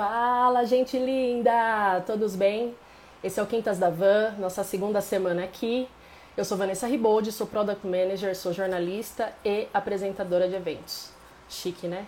[0.00, 2.02] Fala, gente linda!
[2.06, 2.74] Todos bem?
[3.22, 5.86] Esse é o Quintas da Van, nossa segunda semana aqui.
[6.34, 11.10] Eu sou Vanessa Riboldi, sou Product Manager, sou jornalista e apresentadora de eventos.
[11.50, 12.06] Chique, né?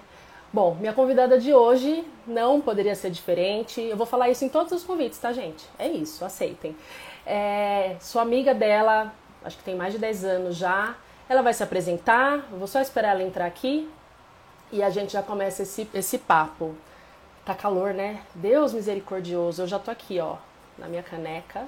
[0.51, 3.83] Bom, minha convidada de hoje não poderia ser diferente.
[3.83, 5.69] Eu vou falar isso em todos os convites, tá, gente?
[5.79, 6.75] É isso, aceitem.
[7.27, 9.13] É, sou amiga dela,
[9.45, 10.97] acho que tem mais de 10 anos já.
[11.29, 13.87] Ela vai se apresentar, vou só esperar ela entrar aqui
[14.73, 16.75] e a gente já começa esse, esse papo.
[17.45, 18.21] Tá calor, né?
[18.37, 20.37] Deus misericordioso, eu já tô aqui, ó,
[20.79, 21.67] na minha caneca.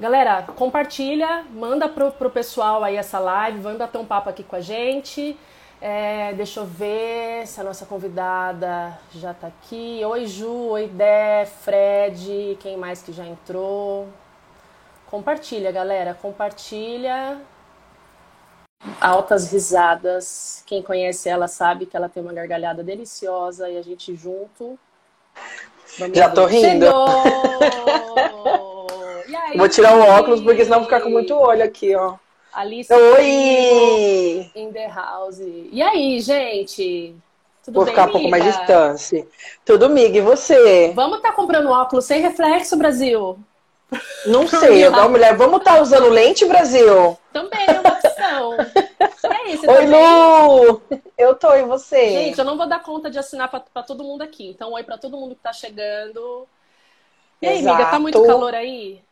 [0.00, 4.56] Galera, compartilha, manda pro, pro pessoal aí essa live, vamos bater um papo aqui com
[4.56, 5.38] a gente.
[5.80, 10.00] É, deixa eu ver se a nossa convidada já tá aqui.
[10.04, 14.08] Oi, Ju, oi, Dé, Fred, quem mais que já entrou?
[15.06, 17.40] Compartilha, galera, compartilha
[19.00, 20.62] altas risadas.
[20.66, 24.78] Quem conhece ela sabe que ela tem uma gargalhada deliciosa e a gente junto.
[25.98, 26.86] Vamos Já tô rindo.
[29.56, 32.16] Vou tirar o óculos porque senão vou ficar com muito olho aqui, ó.
[32.52, 34.50] Alice Oi!
[34.54, 35.40] In the house.
[35.40, 37.14] E aí, gente?
[37.64, 39.26] Tudo vou bem, ficar um pouco mais distante.
[39.64, 40.92] Tudo, Mig, e você?
[40.94, 43.38] Vamos estar tá comprando óculos sem reflexo, Brasil?
[44.26, 45.36] Não sei, eu mulher.
[45.36, 47.18] Vamos estar tá usando lente, Brasil?
[47.32, 48.54] Também é uma opção.
[49.32, 50.82] é isso, oi, tá Lu!
[51.16, 52.10] Eu tô, e você?
[52.10, 54.48] Gente, eu não vou dar conta de assinar para todo mundo aqui.
[54.48, 56.46] Então, oi para todo mundo que tá chegando.
[57.40, 57.74] E aí, Exato.
[57.74, 59.02] amiga, tá muito calor aí?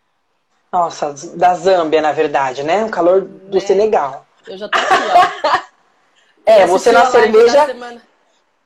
[0.73, 2.85] Nossa, da Zâmbia, na verdade, né?
[2.85, 3.61] O calor do é.
[3.61, 4.27] Senegal.
[4.47, 4.95] Eu já tô aqui,
[5.45, 5.59] ó.
[6.47, 7.67] é, você na cerveja.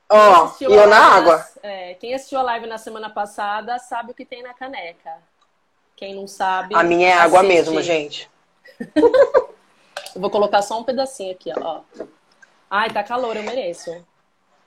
[0.09, 1.45] Ó, e eu na água.
[1.61, 1.69] Na...
[1.69, 5.17] É, quem assistiu a live na semana passada sabe o que tem na caneca.
[5.97, 6.75] Quem não sabe.
[6.75, 7.25] A minha é assiste.
[7.25, 8.29] água mesmo, gente.
[8.95, 11.81] eu vou colocar só um pedacinho aqui, ó.
[12.69, 13.91] Ai, tá calor, eu mereço.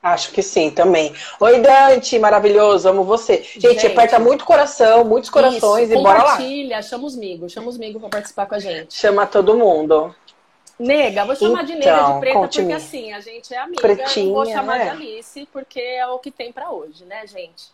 [0.02, 1.14] Acho que sim, também.
[1.38, 3.42] Oi, Dante, maravilhoso, amo você.
[3.42, 6.30] Gente, gente aperta muito coração, muitos corações isso, e bora lá.
[6.32, 8.94] Compartilha, chama os amigos, chama os amigos pra participar com a gente.
[8.94, 10.14] Chama todo mundo.
[10.78, 13.82] Nega, vou chamar então, de nega de preta porque assim, a gente é amiga.
[13.82, 14.84] Pretinha, vou chamar né?
[14.84, 17.66] de Alice porque é o que tem para hoje, né, gente?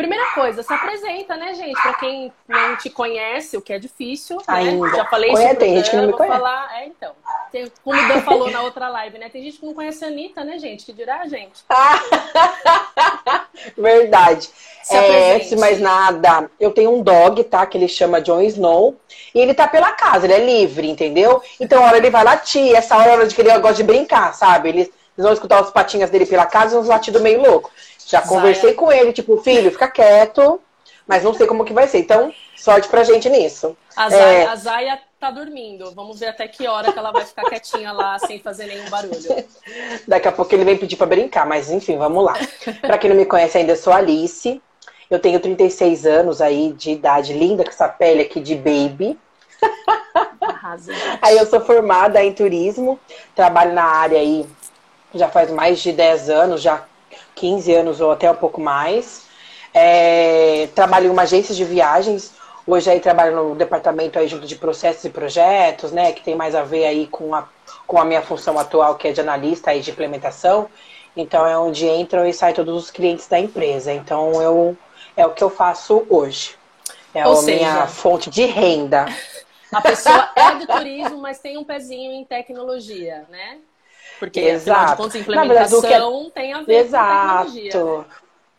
[0.00, 1.78] Primeira coisa, se apresenta, né, gente?
[1.82, 4.38] Pra quem não te conhece, o que é difícil.
[4.38, 4.44] Né?
[4.48, 4.96] Ainda.
[4.96, 5.56] Já falei isso.
[5.56, 6.38] Tem gente que não me conhece.
[6.38, 6.80] Falar...
[6.80, 7.12] É, então.
[7.52, 9.28] Tem, como o Dan falou na outra live, né?
[9.28, 10.86] Tem gente que não conhece a Anitta, né, gente?
[10.86, 11.62] Que dirá a gente.
[13.76, 14.48] Verdade.
[14.90, 17.66] É, antes de mais nada, eu tenho um dog, tá?
[17.66, 18.96] Que ele chama Jon Snow.
[19.34, 21.42] E ele tá pela casa, ele é livre, entendeu?
[21.60, 22.74] Então, a hora ele vai latir.
[22.74, 24.70] Essa hora é a hora de que ele gosta de brincar, sabe?
[24.70, 27.70] Eles, eles vão escutar os patinhas dele pela casa e uns latidos meio louco.
[28.06, 30.60] Já conversei com ele, tipo, filho, fica quieto,
[31.06, 31.98] mas não sei como que vai ser.
[31.98, 33.76] Então, sorte pra gente nisso.
[33.96, 34.46] A Zaya, é...
[34.46, 35.92] a Zaya tá dormindo.
[35.92, 39.44] Vamos ver até que hora que ela vai ficar quietinha lá, sem fazer nenhum barulho.
[40.08, 42.34] Daqui a pouco ele vem pedir pra brincar, mas enfim, vamos lá.
[42.80, 44.60] pra quem não me conhece ainda, eu sou Alice.
[45.10, 49.18] Eu tenho 36 anos aí de idade, linda com essa pele aqui de baby.
[51.20, 52.98] Aí eu sou formada em turismo,
[53.34, 54.46] trabalho na área aí
[55.14, 56.84] já faz mais de 10 anos, já
[57.40, 59.26] 15 anos ou até um pouco mais.
[59.72, 62.34] É, trabalho em uma agência de viagens.
[62.66, 66.12] Hoje aí trabalho no departamento aí junto de processos e projetos, né?
[66.12, 67.48] Que tem mais a ver aí com a,
[67.86, 70.68] com a minha função atual, que é de analista e de implementação.
[71.16, 73.90] Então é onde entram e saem todos os clientes da empresa.
[73.92, 74.76] Então eu
[75.16, 76.54] é o que eu faço hoje.
[77.14, 79.06] É Ou a seja, minha fonte de renda.
[79.72, 83.58] A pessoa é do turismo, mas tem um pezinho em tecnologia, né?
[84.20, 84.70] Porque, Exato.
[84.70, 86.30] afinal de contas, implementação verdade, é...
[86.30, 87.46] tem a ver Exato.
[87.46, 87.84] com tecnologia.
[87.84, 88.04] Né?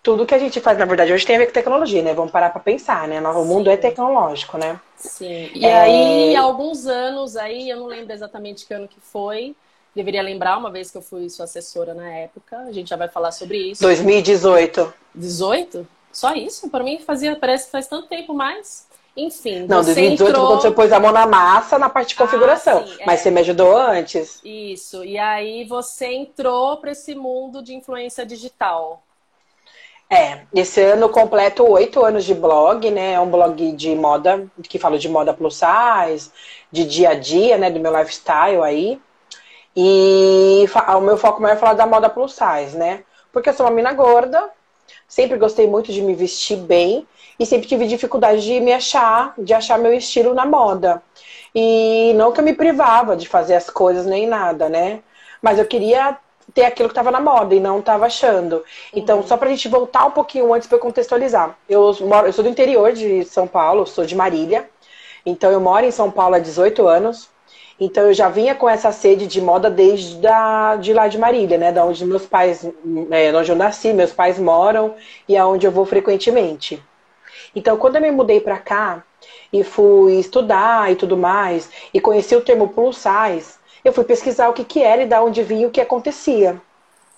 [0.02, 2.16] Tudo que a gente faz, na verdade, hoje tem a ver com tecnologia, né?
[2.16, 3.22] Vamos parar para pensar, né?
[3.22, 4.82] O mundo é tecnológico, né?
[4.98, 5.52] Sim.
[5.54, 5.80] E é...
[5.80, 9.56] aí, alguns anos aí, eu não lembro exatamente que ano que foi,
[9.96, 13.10] deveria lembrar, uma vez que eu fui sua assessora na época, a gente já vai
[13.10, 13.84] falar sobre isso.
[13.84, 14.92] 2018.
[15.14, 15.88] 18?
[16.12, 16.68] Só isso?
[16.72, 18.88] Para mim fazia, parece que faz tanto tempo mais.
[19.16, 20.48] Enfim, Não, 2018 entrou...
[20.48, 22.80] quando você pôs a mão na massa na parte de configuração.
[22.80, 23.24] Ah, sim, mas é.
[23.24, 24.40] você me ajudou antes.
[24.44, 25.04] Isso.
[25.04, 29.04] E aí você entrou para esse mundo de influência digital.
[30.10, 33.14] É, esse ano completo oito anos de blog, né?
[33.14, 36.32] É um blog de moda, que fala de moda plus size,
[36.72, 37.70] de dia a dia, né?
[37.70, 39.00] Do meu lifestyle aí.
[39.76, 40.66] E
[40.98, 43.04] o meu foco maior é falar da moda plus size, né?
[43.32, 44.50] Porque eu sou uma mina gorda,
[45.08, 47.08] sempre gostei muito de me vestir bem
[47.42, 51.02] e sempre tive dificuldade de me achar, de achar meu estilo na moda.
[51.56, 55.00] E não que eu me privava de fazer as coisas nem nada, né?
[55.42, 56.16] Mas eu queria
[56.54, 58.64] ter aquilo que estava na moda e não estava achando.
[58.94, 59.28] Então, uhum.
[59.28, 61.58] só para a gente voltar um pouquinho antes para contextualizar.
[61.68, 64.70] Eu, moro, eu sou do interior de São Paulo, sou de Marília.
[65.26, 67.28] Então, eu moro em São Paulo há 18 anos.
[67.80, 71.58] Então eu já vinha com essa sede de moda desde da, de lá de Marília,
[71.58, 71.72] né?
[71.72, 72.64] Da onde meus pais,
[73.10, 74.94] é, onde eu nasci, meus pais moram
[75.28, 76.80] e aonde eu vou frequentemente.
[77.56, 79.04] Então quando eu me mudei para cá
[79.52, 84.50] e fui estudar e tudo mais e conheci o termo plus size, eu fui pesquisar
[84.50, 86.62] o que que era e da onde vinha o que acontecia.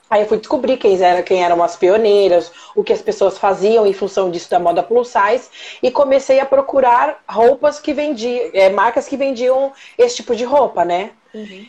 [0.10, 3.88] Aí eu fui descobrir quem, era, quem eram as pioneiras, o que as pessoas faziam
[3.88, 5.50] em função disso da moda plus size
[5.82, 10.86] e comecei a procurar roupas que vendiam, é, marcas que vendiam esse tipo de roupa,
[10.86, 11.12] né?
[11.34, 11.66] Uhum.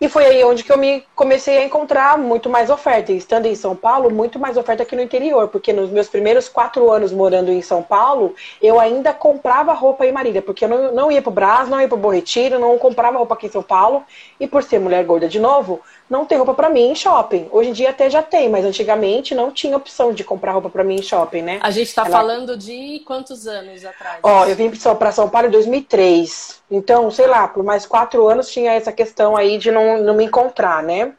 [0.00, 3.10] E foi aí onde que eu me comecei a encontrar muito mais oferta.
[3.10, 6.88] Estando em São Paulo, muito mais oferta aqui no interior, porque nos meus primeiros quatro
[6.92, 11.10] anos morando em São Paulo, eu ainda comprava roupa em Marília, porque eu não, não
[11.10, 14.04] ia pro Brás, não ia pro Bom Retiro, não comprava roupa aqui em São Paulo.
[14.38, 17.48] E por ser mulher gorda de novo, não tem roupa para mim em shopping.
[17.50, 20.82] Hoje em dia até já tem, mas antigamente não tinha opção de comprar roupa para
[20.82, 21.58] mim em shopping, né?
[21.62, 22.10] A gente tá Ela...
[22.10, 24.20] falando de quantos anos atrás?
[24.22, 26.62] Ó, eu vim para São Paulo em 2003.
[26.70, 30.24] Então, sei lá, por mais quatro anos tinha essa questão aí de não, não me
[30.24, 31.12] encontrar, né?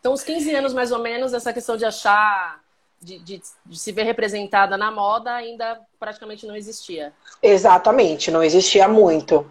[0.00, 2.61] Então, uns 15 anos mais ou menos, essa questão de achar
[3.02, 7.12] de, de, de, se ver representada na moda ainda praticamente não existia.
[7.42, 9.44] Exatamente, não existia muito.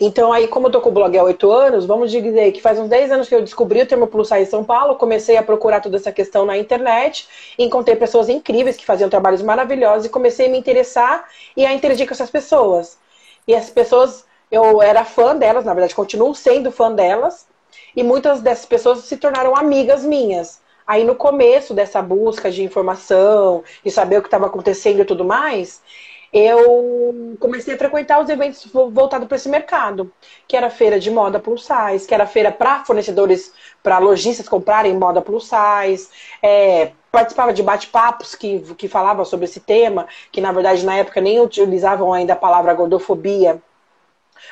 [0.00, 2.78] Então aí, como eu tô com o blog há oito anos, vamos dizer que faz
[2.78, 5.42] uns 10 anos que eu descobri o termo plus size em São Paulo, comecei a
[5.42, 7.26] procurar toda essa questão na internet,
[7.58, 11.26] encontrei pessoas incríveis que faziam trabalhos maravilhosos e comecei a me interessar
[11.56, 12.98] e a interagir com essas pessoas.
[13.46, 17.46] E as pessoas, eu era fã delas, na verdade continuo sendo fã delas,
[17.96, 20.60] e muitas dessas pessoas se tornaram amigas minhas.
[20.88, 25.22] Aí no começo dessa busca de informação, e saber o que estava acontecendo e tudo
[25.22, 25.82] mais,
[26.32, 30.10] eu comecei a frequentar os eventos voltados para esse mercado,
[30.46, 33.52] que era feira de moda plus size, que era feira para fornecedores,
[33.82, 36.08] para lojistas comprarem moda plus size,
[36.42, 41.20] é, participava de bate-papos que, que falavam sobre esse tema, que na verdade na época
[41.20, 43.62] nem utilizavam ainda a palavra gordofobia,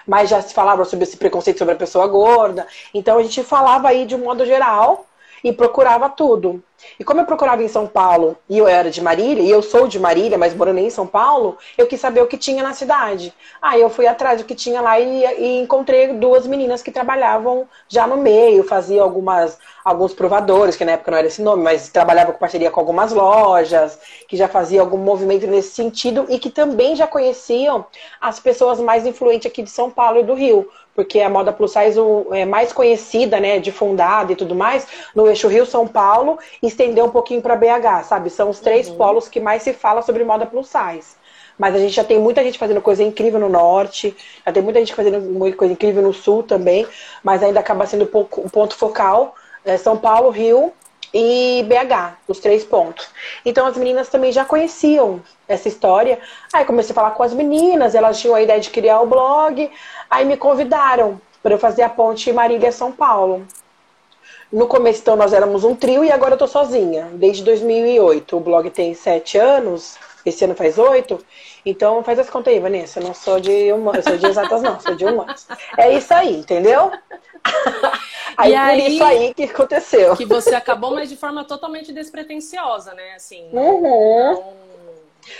[0.06, 2.66] mas já se falava sobre esse preconceito sobre a pessoa gorda.
[2.92, 5.06] Então a gente falava aí de um modo geral
[5.46, 6.60] e procurava tudo.
[6.98, 9.86] E como eu procurava em São Paulo e eu era de Marília, e eu sou
[9.86, 13.32] de Marília, mas morando em São Paulo, eu quis saber o que tinha na cidade.
[13.62, 17.68] Aí eu fui atrás do que tinha lá e, e encontrei duas meninas que trabalhavam
[17.88, 21.88] já no meio, faziam algumas alguns provadores, que na época não era esse nome, mas
[21.88, 26.50] trabalhava com parceria com algumas lojas, que já fazia algum movimento nesse sentido e que
[26.50, 27.86] também já conheciam
[28.20, 31.72] as pessoas mais influentes aqui de São Paulo e do Rio porque a moda plus
[31.72, 31.98] size
[32.32, 37.42] é mais conhecida, né, difundada e tudo mais, no eixo Rio-São Paulo, estendeu um pouquinho
[37.42, 38.30] para BH, sabe?
[38.30, 38.96] São os três uhum.
[38.96, 41.14] polos que mais se fala sobre moda plus size.
[41.58, 44.78] Mas a gente já tem muita gente fazendo coisa incrível no norte, já tem muita
[44.78, 46.86] gente fazendo coisa incrível no sul também,
[47.22, 49.34] mas ainda acaba sendo um ponto focal
[49.66, 50.72] é São Paulo, Rio
[51.12, 53.08] e BH, os três pontos.
[53.44, 56.20] Então as meninas também já conheciam essa história.
[56.52, 59.70] Aí comecei a falar com as meninas, elas tinham a ideia de criar o blog,
[60.10, 63.46] aí me convidaram para eu fazer a ponte Marília-São Paulo.
[64.52, 68.36] No começo, então, nós éramos um trio e agora eu tô sozinha, desde 2008.
[68.36, 71.24] O blog tem sete anos, esse ano faz oito.
[71.64, 73.00] Então, faz as contas aí, Vanessa.
[73.00, 75.48] Eu não sou de humanas, sou de exatas, não, sou de humanas.
[75.76, 76.92] É isso aí, entendeu?
[78.36, 80.16] aí, e por isso aí que aconteceu.
[80.16, 83.14] Que você acabou, mas de forma totalmente despretensiosa, né?
[83.16, 83.82] Assim, uhum.
[83.82, 84.65] não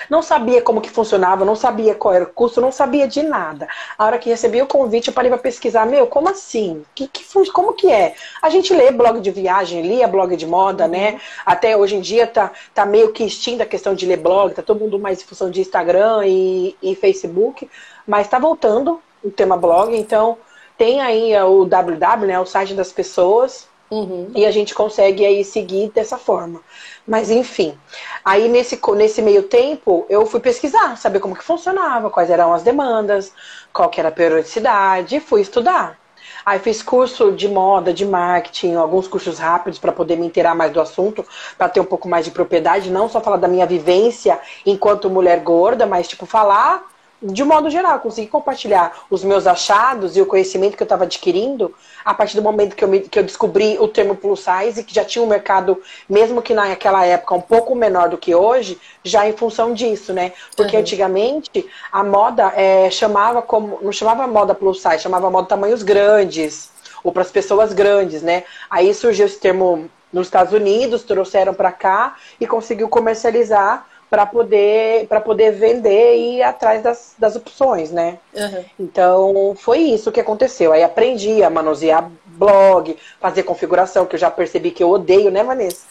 [0.09, 3.69] não sabia como que funcionava, não sabia qual era o custo, não sabia de nada.
[3.97, 6.85] A hora que recebi o convite, eu parei para pesquisar, meu, como assim?
[6.95, 8.15] Que, que, como que é?
[8.43, 10.91] A gente lê blog de viagem, lia blog de moda, uhum.
[10.91, 11.21] né?
[11.45, 14.63] Até hoje em dia tá, tá meio que extinta a questão de ler blog, tá
[14.63, 17.69] todo mundo mais em função de Instagram e, e Facebook,
[18.07, 20.39] mas tá voltando o tema blog, então
[20.79, 24.31] tem aí o www, né, o site das pessoas, Uhum.
[24.35, 26.61] E a gente consegue aí seguir dessa forma.
[27.07, 27.79] Mas enfim,
[28.25, 32.63] aí nesse, nesse meio tempo eu fui pesquisar, saber como que funcionava, quais eram as
[32.63, 33.33] demandas,
[33.73, 35.99] qual que era a periodicidade, e fui estudar.
[36.45, 40.73] Aí fiz curso de moda, de marketing, alguns cursos rápidos para poder me inteirar mais
[40.73, 41.25] do assunto,
[41.57, 45.41] para ter um pouco mais de propriedade, não só falar da minha vivência enquanto mulher
[45.41, 46.85] gorda, mas tipo falar
[47.23, 51.75] de modo geral, consegui compartilhar os meus achados e o conhecimento que eu estava adquirindo
[52.05, 54.95] a partir do momento que eu, me, que eu descobri o termo plus size, que
[54.95, 59.27] já tinha um mercado, mesmo que naquela época um pouco menor do que hoje, já
[59.27, 60.33] em função disso, né?
[60.55, 60.83] Porque uhum.
[60.83, 63.79] antigamente a moda é, chamava como.
[63.81, 66.71] não chamava moda plus size, chamava moda tamanhos grandes,
[67.03, 68.45] ou para as pessoas grandes, né?
[68.71, 75.07] Aí surgiu esse termo nos Estados Unidos, trouxeram para cá e conseguiu comercializar para poder
[75.09, 78.19] para poder vender e ir atrás das, das opções, né?
[78.35, 78.65] Uhum.
[78.79, 80.73] Então foi isso que aconteceu.
[80.73, 85.43] Aí aprendi a manusear blog, fazer configuração, que eu já percebi que eu odeio, né,
[85.43, 85.87] Vanessa?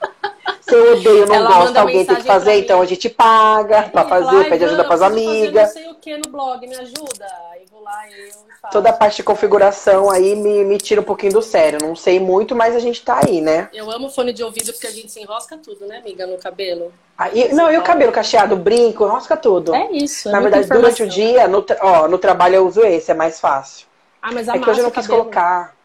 [0.60, 4.04] Se eu odeio, não Ela gosto, alguém tem que fazer, então a gente paga para
[4.04, 5.74] fazer, pede ajuda para as amigas.
[6.00, 7.26] que no blog, me ajuda?
[7.84, 8.30] Lá eu
[8.62, 8.72] faço.
[8.72, 11.78] Toda a parte de configuração aí me, me tira um pouquinho do sério.
[11.82, 13.68] Não sei muito, mas a gente tá aí, né?
[13.74, 16.90] Eu amo fone de ouvido porque a gente se enrosca tudo, né, amiga, no cabelo.
[17.16, 19.74] Aí, não, e o cabelo cacheado, brinco, enrosca tudo.
[19.74, 20.30] É isso.
[20.30, 23.38] É Na verdade, durante o dia, no, ó, no trabalho eu uso esse, é mais
[23.38, 23.86] fácil.
[24.22, 25.24] Ah, mas a é que hoje eu não quis cabelo.
[25.24, 25.76] colocar.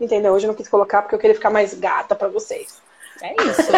[0.00, 0.32] Entendeu?
[0.32, 2.82] Hoje eu não quis colocar porque eu queria ficar mais gata pra vocês.
[3.22, 3.70] É isso.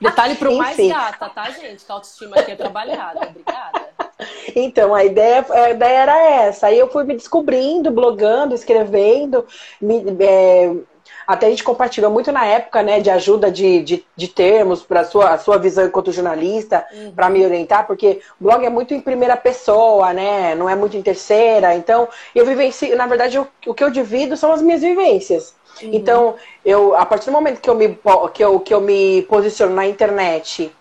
[0.00, 0.58] Detalhe pro Enfim.
[0.58, 1.84] mais gata, tá, gente?
[1.84, 3.28] Que a autoestima aqui é trabalhada.
[3.28, 3.85] Obrigada.
[4.54, 6.68] Então, a ideia, a ideia era essa.
[6.68, 9.44] Aí eu fui me descobrindo, blogando, escrevendo,
[9.80, 10.72] me, é,
[11.26, 15.00] até a gente compartilhou muito na época, né, de ajuda de, de, de termos para
[15.00, 17.12] a sua, a sua visão enquanto jornalista, uhum.
[17.12, 20.96] para me orientar, porque o blog é muito em primeira pessoa, né, não é muito
[20.96, 21.74] em terceira.
[21.74, 25.54] Então, eu vivencio, na verdade, o, o que eu divido são as minhas vivências.
[25.82, 25.90] Uhum.
[25.92, 27.98] Então, eu, a partir do momento que eu me,
[28.32, 30.72] que eu, que eu me posiciono na internet,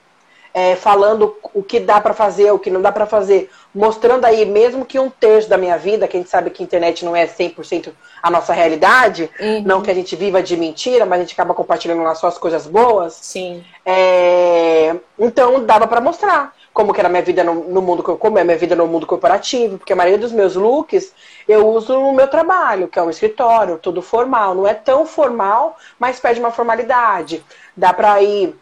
[0.55, 4.45] é, falando o que dá para fazer, o que não dá para fazer, mostrando aí,
[4.45, 7.13] mesmo que um terço da minha vida, que a gente sabe que a internet não
[7.13, 7.91] é 100%
[8.23, 9.63] a nossa realidade, uhum.
[9.63, 12.37] não que a gente viva de mentira, mas a gente acaba compartilhando lá só as
[12.37, 13.19] coisas boas.
[13.21, 13.65] Sim.
[13.85, 18.37] É, então, dava para mostrar como que era a minha vida no, no, mundo, como
[18.37, 21.13] é a minha vida no mundo corporativo, porque a maioria dos meus looks
[21.49, 24.55] eu uso no meu trabalho, que é um escritório, tudo formal.
[24.55, 27.43] Não é tão formal, mas pede uma formalidade.
[27.75, 28.55] Dá para ir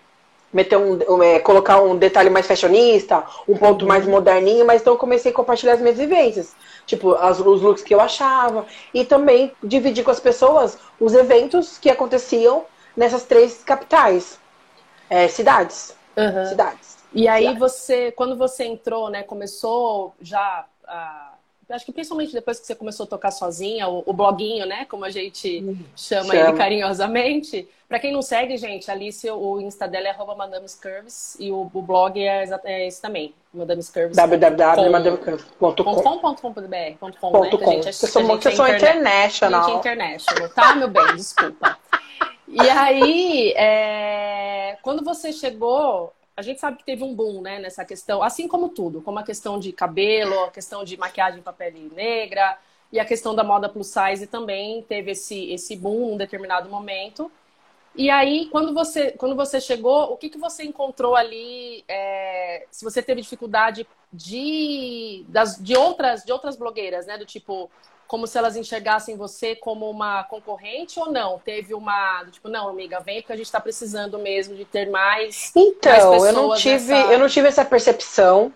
[0.53, 3.88] meter um, é, colocar um detalhe mais fashionista, um ponto uhum.
[3.88, 6.55] mais moderninho, mas então eu comecei a compartilhar as minhas vivências,
[6.86, 11.77] tipo as, os looks que eu achava e também dividir com as pessoas os eventos
[11.79, 14.39] que aconteciam nessas três capitais,
[15.10, 16.45] é, cidades, uhum.
[16.45, 16.98] cidades.
[17.12, 21.33] E aí você, quando você entrou, né, começou já a
[21.70, 24.86] acho que principalmente depois que você começou a tocar sozinha, o, o bloguinho, né?
[24.86, 25.77] Como a gente uhum.
[25.96, 26.50] chama, chama.
[26.50, 27.67] ele carinhosamente.
[27.88, 31.82] Para quem não segue, gente, Alice, o Insta dela é arroba madamescurves e o, o
[31.82, 34.15] blog é, é esse também, madamescurves.
[34.15, 36.98] www.madamescurves.com.br né?
[37.82, 39.65] Gente, eu sou, eu sou international.
[39.65, 41.15] Gente international, tá, meu bem?
[41.15, 41.77] Desculpa.
[42.48, 44.77] E aí, é...
[44.82, 48.70] quando você chegou, a gente sabe que teve um boom, né, nessa questão, assim como
[48.70, 52.58] tudo, como a questão de cabelo, a questão de maquiagem para pele negra
[52.92, 56.70] e a questão da moda plus size também teve esse, esse boom em um determinado
[56.70, 57.32] momento.
[57.96, 61.84] E aí, quando você, quando você chegou, o que, que você encontrou ali?
[61.88, 67.18] É, se você teve dificuldade de, das, de, outras, de outras blogueiras, né?
[67.18, 67.70] Do tipo,
[68.07, 71.39] como se elas enxergassem você como uma concorrente ou não?
[71.39, 75.51] Teve uma, tipo, não, amiga, vem porque a gente está precisando mesmo de ter mais.
[75.55, 77.13] Então, mais eu não tive, nessa...
[77.13, 78.51] eu não tive essa percepção,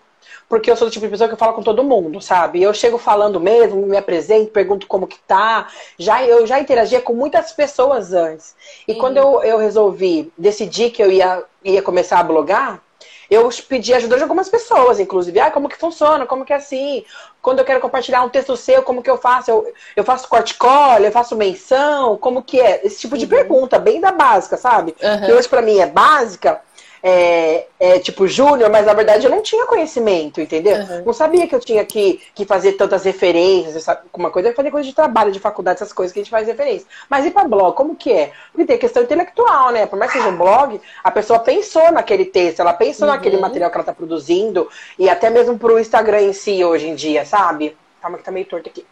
[0.48, 2.62] porque eu sou do tipo de pessoa que fala com todo mundo, sabe?
[2.62, 5.68] Eu chego falando mesmo, me apresento, pergunto como que tá.
[5.98, 8.56] Já, eu já interagia com muitas pessoas antes.
[8.86, 12.82] E quando eu, eu resolvi decidir que eu ia, ia começar a blogar,
[13.30, 15.38] eu pedi ajuda de algumas pessoas, inclusive.
[15.38, 16.26] Ah, como que funciona?
[16.26, 17.04] Como que é assim?
[17.42, 19.50] Quando eu quero compartilhar um texto seu, como que eu faço?
[19.50, 22.16] Eu, eu faço corte-cola, eu faço menção?
[22.16, 22.84] Como que é?
[22.84, 23.30] Esse tipo de uhum.
[23.30, 24.94] pergunta, bem da básica, sabe?
[25.02, 25.26] Uhum.
[25.26, 26.60] Que hoje pra mim é básica,
[27.02, 30.76] é, é, tipo júnior, mas na verdade eu não tinha conhecimento, entendeu?
[30.76, 31.04] Uhum.
[31.06, 34.88] Não sabia que eu tinha que, que fazer tantas referências, uma coisa é fazer coisa
[34.88, 36.86] de trabalho, de faculdade, essas coisas que a gente faz referência.
[37.08, 38.32] Mas e para blog, como que é?
[38.52, 39.86] Porque tem questão intelectual, né?
[39.86, 43.14] Por mais que seja um blog, a pessoa pensou naquele texto, ela pensou uhum.
[43.14, 46.94] naquele material que ela tá produzindo, e até mesmo pro Instagram em si hoje em
[46.94, 47.76] dia, sabe?
[48.00, 48.84] Calma que tá meio torto aqui.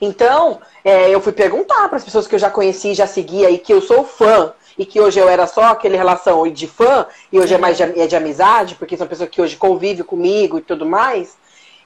[0.00, 3.58] Então, é, eu fui perguntar para as pessoas que eu já conheci, já seguia e
[3.58, 7.38] que eu sou fã e que hoje eu era só aquele relação de fã, e
[7.38, 10.62] hoje é mais de, é de amizade, porque são pessoas que hoje convivem comigo e
[10.62, 11.36] tudo mais.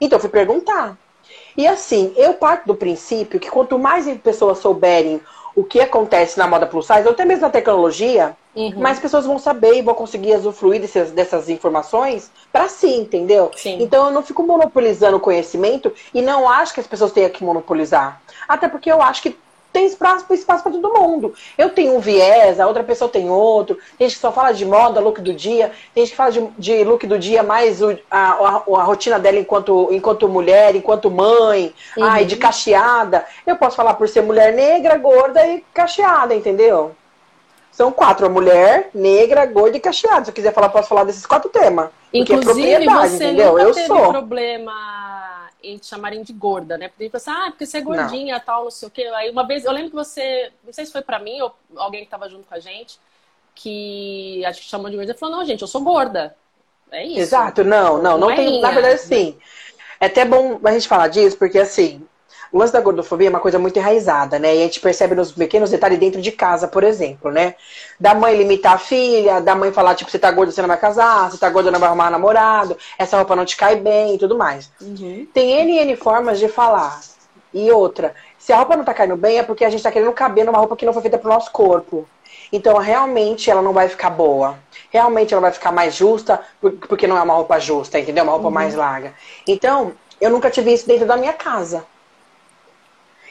[0.00, 0.96] Então eu fui perguntar.
[1.56, 5.20] E assim, eu parto do princípio que quanto mais pessoas souberem
[5.56, 8.78] o que acontece na moda plus size, ou até mesmo na tecnologia, uhum.
[8.78, 13.50] mais pessoas vão saber e vão conseguir usufruir dessas, dessas informações para si, entendeu?
[13.56, 13.82] Sim.
[13.82, 17.42] Então eu não fico monopolizando o conhecimento e não acho que as pessoas tenham que
[17.42, 18.20] monopolizar.
[18.46, 19.36] Até porque eu acho que
[19.74, 20.24] tem espaço
[20.62, 21.34] para todo mundo.
[21.58, 23.76] Eu tenho um viés, a outra pessoa tem outro.
[23.98, 25.72] Tem gente que só fala de moda, look do dia.
[25.92, 29.18] Tem gente que fala de, de look do dia mais o, a, a, a, rotina
[29.18, 31.74] dela enquanto, enquanto mulher, enquanto mãe.
[31.96, 32.04] Uhum.
[32.04, 33.26] Ai, de cacheada.
[33.44, 36.92] Eu posso falar por ser mulher negra, gorda e cacheada, entendeu?
[37.72, 40.24] São quatro, a mulher, negra, gorda e cacheada.
[40.24, 41.86] Se eu quiser falar, posso falar desses quatro temas.
[42.12, 43.52] É Inclusive, é você entendeu?
[43.54, 44.12] nunca eu teve sou.
[44.12, 45.33] problema
[45.64, 46.88] em te chamarem de gorda, né?
[46.88, 48.44] Porque assim, ah, porque você é gordinha, não.
[48.44, 49.02] tal, não sei o quê.
[49.14, 52.04] Aí uma vez, eu lembro que você, não sei se foi para mim ou alguém
[52.04, 52.99] que tava junto com a gente,
[53.54, 56.37] que acho que chamou de gorda, falou, não, gente, eu sou gorda.
[56.90, 57.21] É isso.
[57.21, 59.37] Exato, não, não, não, não é tem, na verdade, sim.
[60.00, 62.06] É até bom a gente falar disso, porque assim,
[62.54, 64.54] o lance da gordofobia é uma coisa muito enraizada, né?
[64.54, 67.56] E a gente percebe nos pequenos detalhes dentro de casa, por exemplo, né?
[67.99, 70.78] Da mãe limitar a filha, da mãe falar, tipo, você tá gorda, você não vai
[70.78, 74.18] casar, você tá gorda, não vai arrumar namorado, essa roupa não te cai bem e
[74.18, 74.70] tudo mais.
[74.80, 75.26] Uhum.
[75.34, 77.00] Tem N N formas de falar.
[77.52, 80.12] E outra, se a roupa não tá caindo bem, é porque a gente tá querendo
[80.12, 82.08] caber numa roupa que não foi feita pro nosso corpo.
[82.52, 84.61] Então, realmente, ela não vai ficar boa.
[84.90, 86.40] Realmente, ela vai ficar mais justa,
[86.88, 88.23] porque não é uma roupa justa, entendeu?
[88.23, 88.54] Uma roupa uhum.
[88.54, 89.12] mais larga.
[89.44, 91.84] Então, eu nunca tive isso dentro da minha casa.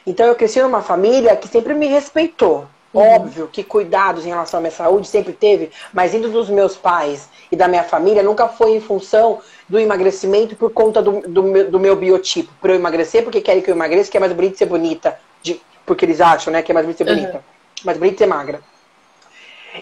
[0.06, 2.68] Então eu cresci numa família que sempre me respeitou.
[2.94, 3.02] Uhum.
[3.02, 7.28] Óbvio que cuidados em relação à minha saúde sempre teve, mas indo dos meus pais
[7.52, 11.72] e da minha família nunca foi em função do emagrecimento por conta do, do, meu,
[11.72, 12.54] do meu biotipo.
[12.62, 15.18] Por eu emagrecer, porque querem que eu emagreça, que é mais bonito ser bonita.
[15.42, 17.38] De, porque eles acham, né, que é mais bonito ser bonita.
[17.38, 17.42] Uhum.
[17.84, 18.62] Mais bonito ser magra.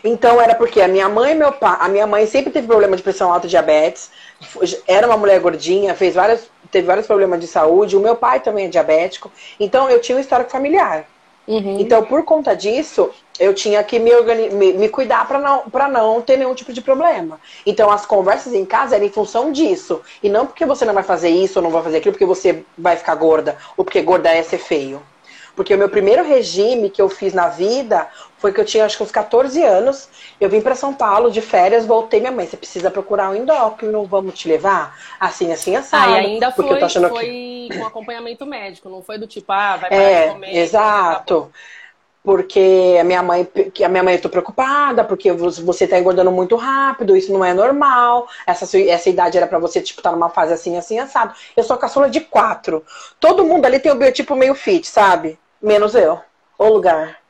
[0.04, 2.96] Então era porque a minha mãe e meu pai, a minha mãe sempre teve problema
[2.96, 4.10] de pressão alta, diabetes,
[4.88, 7.98] era uma mulher gordinha, fez várias teve vários problemas de saúde.
[7.98, 9.32] O meu pai também é diabético.
[9.60, 11.06] Então, eu tinha um histórico familiar.
[11.48, 11.80] Uhum.
[11.80, 13.10] Então, por conta disso,
[13.40, 14.12] eu tinha que me,
[14.52, 17.40] me, me cuidar para não, não ter nenhum tipo de problema.
[17.66, 20.02] Então, as conversas em casa eram em função disso.
[20.22, 22.64] E não porque você não vai fazer isso ou não vai fazer aquilo, porque você
[22.78, 25.02] vai ficar gorda, ou porque gorda é ser feio.
[25.56, 28.08] Porque o meu primeiro regime que eu fiz na vida
[28.42, 30.10] foi que eu tinha acho que uns 14 anos.
[30.40, 32.20] Eu vim para São Paulo de férias, voltei.
[32.20, 34.98] Minha mãe, você precisa procurar um endócrino, vamos te levar?
[35.20, 35.96] Assim, assim, assim.
[35.96, 37.70] Ah, e ainda foi, foi que...
[37.78, 40.58] com acompanhamento médico, não foi do tipo, ah, vai parar é, de comer.
[40.58, 41.52] Exato.
[42.24, 43.48] Porque a minha mãe,
[43.84, 47.54] a minha mãe, eu tô preocupada, porque você tá engordando muito rápido, isso não é
[47.54, 48.28] normal.
[48.46, 51.34] Essa, essa idade era para você, tipo, tá numa fase assim, assim, assado.
[51.56, 52.84] Eu sou caçula de quatro.
[53.20, 55.38] Todo mundo ali tem o biotipo meio fit, sabe?
[55.62, 56.20] Menos eu.
[56.58, 57.21] O lugar.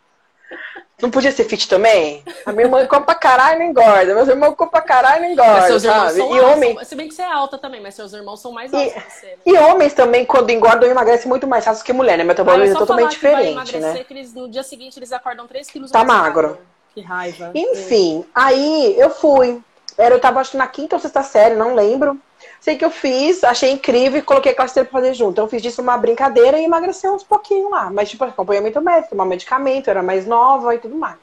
[1.01, 2.23] Não podia ser fit também?
[2.45, 4.13] A minha irmã come pra caralho e não engorda.
[4.13, 5.53] Meus irmãos comem pra caralho e não engorda.
[5.53, 6.17] Mas seus irmãos sabe?
[6.17, 6.87] São e homens...
[6.87, 9.11] Se bem que você é alta também, mas seus irmãos são mais altos e, que
[9.11, 9.25] você.
[9.27, 9.37] Né?
[9.45, 12.23] E homens também, quando engordam, emagrecem muito mais fácil que mulher, né?
[12.23, 14.03] Metabolismo ah, é totalmente diferente, né?
[14.03, 16.59] Que eles, no dia seguinte eles acordam 3 quilos Tá magro.
[16.93, 17.51] Que raiva.
[17.55, 19.61] Enfim, aí eu fui.
[19.97, 22.19] Era, eu tava acho que na quinta ou sexta série, não lembro.
[22.61, 25.31] Sei que eu fiz, achei incrível e coloquei a cedo pra fazer junto.
[25.31, 27.89] Então eu fiz disso uma brincadeira e emagreceu uns pouquinho lá.
[27.89, 31.17] Mas, tipo, acompanhamento médico, tomar medicamento, era mais nova e tudo mais.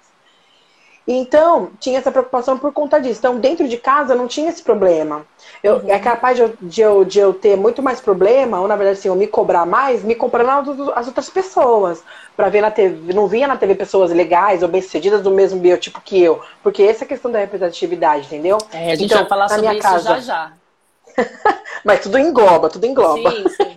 [1.06, 3.20] Então, tinha essa preocupação por conta disso.
[3.20, 5.24] Então, dentro de casa não tinha esse problema.
[5.62, 5.88] Eu, uhum.
[5.88, 8.98] É capaz de eu, de, eu, de eu ter muito mais problema, ou na verdade,
[8.98, 12.02] assim, eu me cobrar mais, me comprando as outras pessoas.
[12.36, 13.14] Pra ver na TV.
[13.14, 16.42] Não via na TV pessoas legais ou bem-sucedidas do mesmo biotipo que eu.
[16.64, 18.58] Porque essa é a questão da representatividade, entendeu?
[18.72, 20.14] É, a gente então, vai falar sobre isso casa...
[20.16, 20.57] já já.
[21.84, 23.30] Mas tudo engloba, tudo engloba.
[23.30, 23.76] Sim, sim.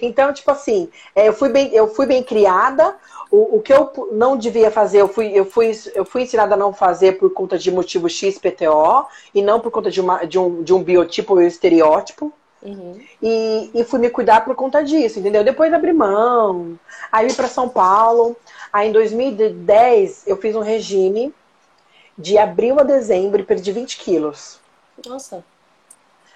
[0.02, 2.96] então, tipo assim, é, eu fui bem, eu fui bem criada,
[3.30, 6.58] o, o, que eu não devia fazer, eu fui, eu, fui, eu fui ensinada a
[6.58, 10.62] não fazer por conta de motivo XPTO e não por conta de, uma, de, um,
[10.62, 12.32] de um biotipo ou estereótipo.
[12.62, 12.98] Uhum.
[13.22, 15.44] E, e fui me cuidar por conta disso, entendeu?
[15.44, 16.78] Depois abri mão,
[17.12, 18.36] aí vim para São Paulo.
[18.72, 21.34] Aí em 2010 eu fiz um regime
[22.16, 24.58] de abril a dezembro e perdi 20 quilos.
[25.06, 25.44] Nossa.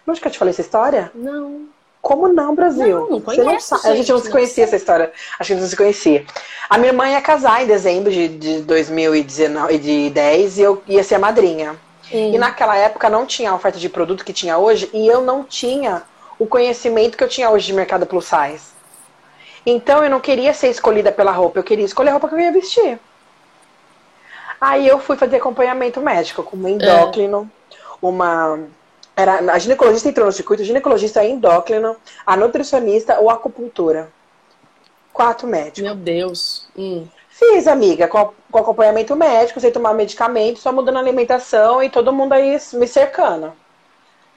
[0.09, 1.13] Não acho que eu te falei essa história?
[1.15, 1.67] Não.
[2.01, 3.01] Como não, Brasil?
[3.01, 5.13] Não, não conheço, não, a gente não se conhecia essa história.
[5.39, 6.25] A gente não se conhecia.
[6.71, 11.19] A minha irmã ia casar em dezembro de, de 2010 e eu ia ser a
[11.19, 11.73] madrinha.
[12.11, 12.33] Hum.
[12.33, 15.45] E naquela época não tinha a oferta de produto que tinha hoje e eu não
[15.45, 16.03] tinha
[16.39, 18.65] o conhecimento que eu tinha hoje de mercado plus size.
[19.67, 22.41] Então eu não queria ser escolhida pela roupa, eu queria escolher a roupa que eu
[22.41, 22.99] ia vestir.
[24.59, 27.77] Aí eu fui fazer acompanhamento médico com uma endócrino, é.
[28.01, 28.59] uma
[29.19, 34.13] era, a ginecologista entrou no circuito, o ginecologista é endócrino, a nutricionista ou a acupuntura.
[35.13, 35.83] Quatro médicos.
[35.83, 36.69] Meu Deus.
[36.79, 37.05] Hum.
[37.29, 42.13] Fiz, amiga, com, com acompanhamento médico, sem tomar medicamento, só mudando a alimentação e todo
[42.13, 43.53] mundo aí me cercando.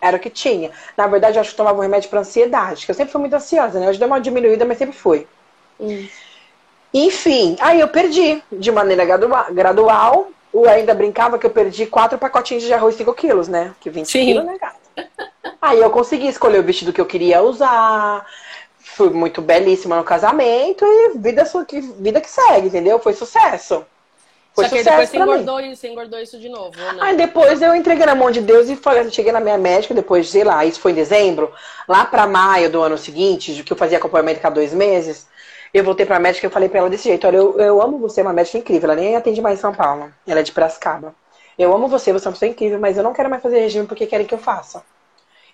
[0.01, 0.71] Era o que tinha.
[0.97, 3.35] Na verdade, eu acho que tomava um remédio para ansiedade, que eu sempre fui muito
[3.35, 3.87] ansiosa, né?
[3.87, 5.27] Hoje deu uma diminuída, mas sempre fui.
[5.79, 6.07] Hum.
[6.91, 9.05] Enfim, aí eu perdi de maneira
[9.51, 13.73] gradual, o ainda brincava que eu perdi quatro pacotinhos de arroz 5 quilos, né?
[13.79, 14.25] Que 20 Sim.
[14.25, 15.09] quilos, né, gata?
[15.61, 18.25] Aí eu consegui escolher o vestido que eu queria usar.
[18.79, 21.43] Fui muito belíssima no casamento e vida,
[21.99, 22.99] vida que segue, entendeu?
[22.99, 23.85] Foi sucesso.
[24.53, 28.05] Foi Só que depois você engordou, você engordou isso de novo, Aí depois eu entreguei
[28.05, 30.91] na mão de Deus e falei, cheguei na minha médica, depois, sei lá, isso foi
[30.91, 31.53] em dezembro,
[31.87, 35.25] lá pra maio do ano seguinte, que eu fazia acompanhamento cada dois meses,
[35.73, 38.21] eu voltei pra médica e falei pra ela desse jeito, olha, eu, eu amo você,
[38.21, 41.15] é uma médica incrível, ela nem atende mais em São Paulo, ela é de Piracicaba.
[41.57, 43.85] Eu amo você, você é uma pessoa incrível, mas eu não quero mais fazer regime
[43.87, 44.83] porque querem que eu faça.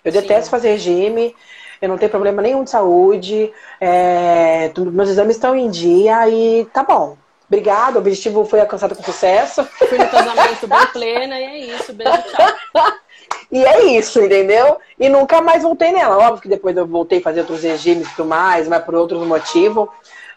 [0.04, 0.20] Eu Sim.
[0.20, 1.34] detesto fazer regime,
[1.80, 6.82] eu não tenho problema nenhum de saúde, é, meus exames estão em dia e tá
[6.82, 7.16] bom.
[7.46, 9.64] Obrigada, o objetivo foi alcançado com sucesso.
[9.88, 12.94] Fui no casamento bem plena e é isso, beijo, tchau.
[13.50, 14.78] E é isso, entendeu?
[14.98, 16.18] E nunca mais voltei nela.
[16.18, 19.26] Óbvio que depois eu voltei a fazer outros regimes e tudo mais, mas por outros
[19.26, 19.88] motivos.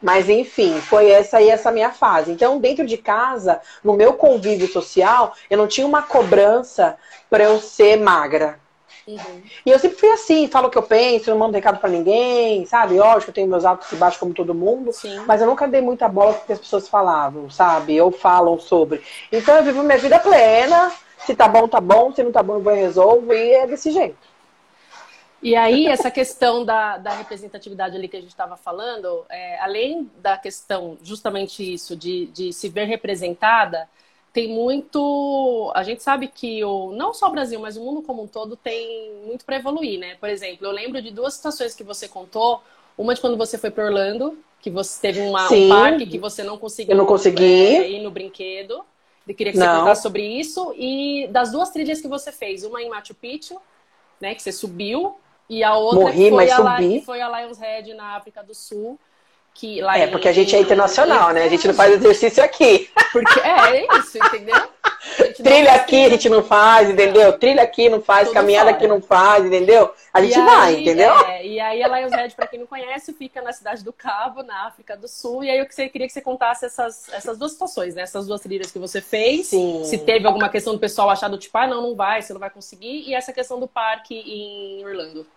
[0.02, 2.32] Mas enfim, foi essa aí essa minha fase.
[2.32, 6.98] Então, dentro de casa, no meu convívio social, eu não tinha uma cobrança
[7.30, 8.60] para eu ser magra.
[9.08, 9.42] Uhum.
[9.66, 12.66] E eu sempre fui assim, falo o que eu penso, não mando recado para ninguém,
[12.66, 12.98] sabe?
[12.98, 15.24] Lógico, eu tenho meus altos e baixos como todo mundo, Sim.
[15.26, 18.00] mas eu nunca dei muita bola porque as pessoas falavam, sabe?
[18.00, 19.02] Ou falam sobre.
[19.32, 20.92] Então eu vivo minha vida plena,
[21.26, 23.68] se tá bom, tá bom, se não tá bom, eu vou e resolvo, e é
[23.68, 24.31] desse jeito.
[25.42, 30.10] E aí, essa questão da, da representatividade ali que a gente estava falando, é, além
[30.18, 33.90] da questão, justamente isso, de, de se ver representada,
[34.32, 35.72] tem muito.
[35.76, 38.56] A gente sabe que o, não só o Brasil, mas o mundo como um todo
[38.56, 40.16] tem muito para evoluir, né?
[40.20, 42.62] Por exemplo, eu lembro de duas situações que você contou.
[42.98, 46.44] Uma de quando você foi para Orlando, que você teve uma, um parque que você
[46.44, 47.44] não conseguiu eu não consegui.
[47.44, 48.84] É, ir no brinquedo.
[49.28, 49.80] Eu queria que você não.
[49.80, 50.74] contasse sobre isso.
[50.78, 53.60] E das duas trilhas que você fez, uma em Machu Picchu,
[54.20, 55.16] né, que você subiu,
[55.52, 57.02] e a outra Morri, foi, mas a, subi.
[57.02, 58.98] foi a Lions Head na África do Sul.
[59.54, 61.44] Que lá é, porque a gente é internacional, né?
[61.44, 62.90] A gente não faz exercício aqui.
[63.12, 64.56] Porque é, é isso, entendeu?
[65.36, 67.38] Trilha aqui a gente não faz, entendeu?
[67.38, 68.78] Trilha aqui não faz, Tudo caminhada fora.
[68.78, 69.94] aqui não faz, entendeu?
[70.14, 71.12] A gente vai, entendeu?
[71.28, 74.44] É, e aí a Lions Head, para quem não conhece, fica na cidade do Cabo,
[74.44, 75.44] na África do Sul.
[75.44, 78.04] E aí eu queria que você contasse essas, essas duas situações, né?
[78.04, 79.48] Essas duas trilhas que você fez.
[79.48, 79.84] Sim.
[79.84, 82.40] Se teve alguma questão do pessoal achar do tipo, ah, não, não vai, você não
[82.40, 83.04] vai conseguir.
[83.06, 85.28] E essa questão do parque em Orlando.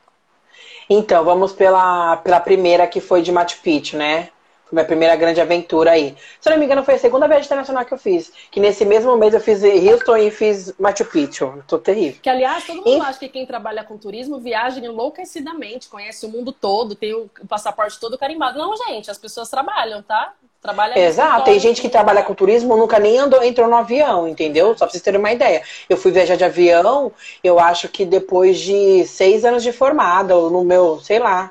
[0.88, 4.28] Então, vamos pela, pela primeira que foi de Machu Picchu, né?
[4.64, 6.16] Foi minha primeira grande aventura aí.
[6.40, 8.32] Se não me engano, foi a segunda viagem internacional que eu fiz.
[8.50, 11.62] Que nesse mesmo mês eu fiz Houston e fiz Machu Picchu.
[11.68, 12.18] Tô terrível.
[12.22, 13.06] Que, aliás, todo mundo e...
[13.06, 18.00] acha que quem trabalha com turismo viaja enlouquecidamente, conhece o mundo todo, tem o passaporte
[18.00, 18.58] todo carimbado.
[18.58, 20.32] Não, gente, as pessoas trabalham, tá?
[20.64, 24.68] Trabalha Exato, tem gente que trabalha com turismo nunca nem andou, entrou no avião, entendeu?
[24.68, 25.62] Só pra vocês terem uma ideia.
[25.90, 30.48] Eu fui viajar de avião, eu acho que depois de seis anos de formada, ou
[30.50, 31.50] no meu, sei lá.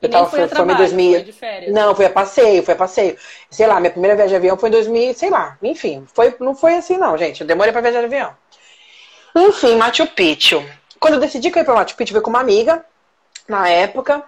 [0.00, 1.12] Eu tava, foi, trabalho, em 2000.
[1.12, 1.74] Foi de férias.
[1.74, 3.18] Não, foi a passeio, foi a passeio.
[3.50, 5.58] Sei lá, minha primeira viagem de avião foi em 2000, sei lá.
[5.62, 7.42] Enfim, foi, não foi assim não, gente.
[7.42, 8.34] Eu demorei pra viajar de avião.
[9.36, 10.64] Enfim, Machu Picchu.
[10.98, 12.82] Quando eu decidi que eu ia pra Machu Picchu, eu fui com uma amiga,
[13.46, 14.24] na época.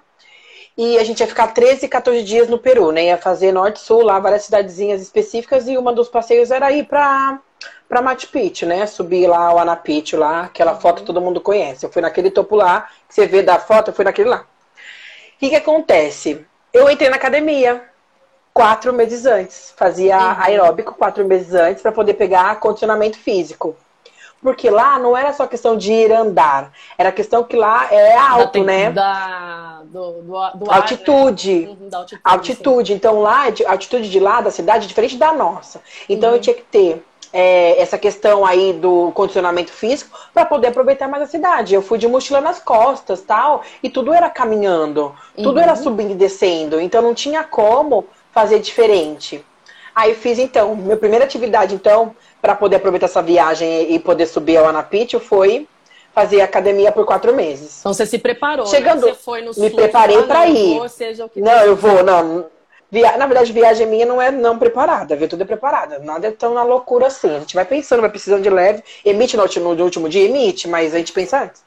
[0.77, 3.05] E a gente ia ficar 13, 14 dias no Peru, né?
[3.05, 5.69] Ia fazer norte-sul, lá, várias cidadezinhas específicas.
[5.69, 7.39] E uma dos passeios era ir pra,
[7.89, 8.87] pra Machu Picchu, né?
[8.87, 11.85] Subir lá o Anapichu lá, aquela foto que todo mundo conhece.
[11.85, 14.47] Eu fui naquele topo lá, que você vê da foto, eu fui naquele lá.
[15.37, 16.47] O que que acontece?
[16.73, 17.83] Eu entrei na academia
[18.55, 19.75] quatro meses antes.
[19.77, 20.43] Fazia uhum.
[20.43, 23.77] aeróbico quatro meses antes para poder pegar condicionamento físico.
[24.43, 28.59] Porque lá não era só questão de ir andar, era questão que lá é alto,
[28.59, 28.91] da, né?
[28.91, 31.53] Da, do, do, do altitude.
[31.53, 31.77] Ar, né?
[31.81, 32.21] uhum, da altitude.
[32.25, 32.93] Altitude.
[32.93, 35.81] Então lá, a altitude de lá da cidade é diferente da nossa.
[36.09, 36.37] Então uhum.
[36.37, 41.23] eu tinha que ter é, essa questão aí do condicionamento físico para poder aproveitar mais
[41.23, 41.75] a cidade.
[41.75, 45.63] Eu fui de mochila nas costas, tal, e tudo era caminhando, tudo uhum.
[45.63, 49.45] era subindo e descendo, então não tinha como fazer diferente.
[49.95, 54.57] Aí fiz então, minha primeira atividade então para poder aproveitar essa viagem e poder subir
[54.57, 55.69] ao Anapicho foi
[56.15, 57.81] fazer academia por quatro meses.
[57.81, 58.71] Então você se preparou, né?
[58.71, 59.13] Chegando, né?
[59.13, 60.89] Você foi no me preparei para ir.
[60.91, 62.47] Seja o que não, eu vou, não.
[62.91, 63.17] Via...
[63.17, 65.29] Na verdade, viagem minha não é não preparada, viu?
[65.29, 65.99] Tudo é preparada.
[65.99, 67.35] Nada é tão na loucura assim.
[67.35, 68.83] A gente vai pensando, vai precisando de leve.
[69.05, 70.27] Emite no, no último dia?
[70.27, 71.65] Emite, mas a gente pensa antes.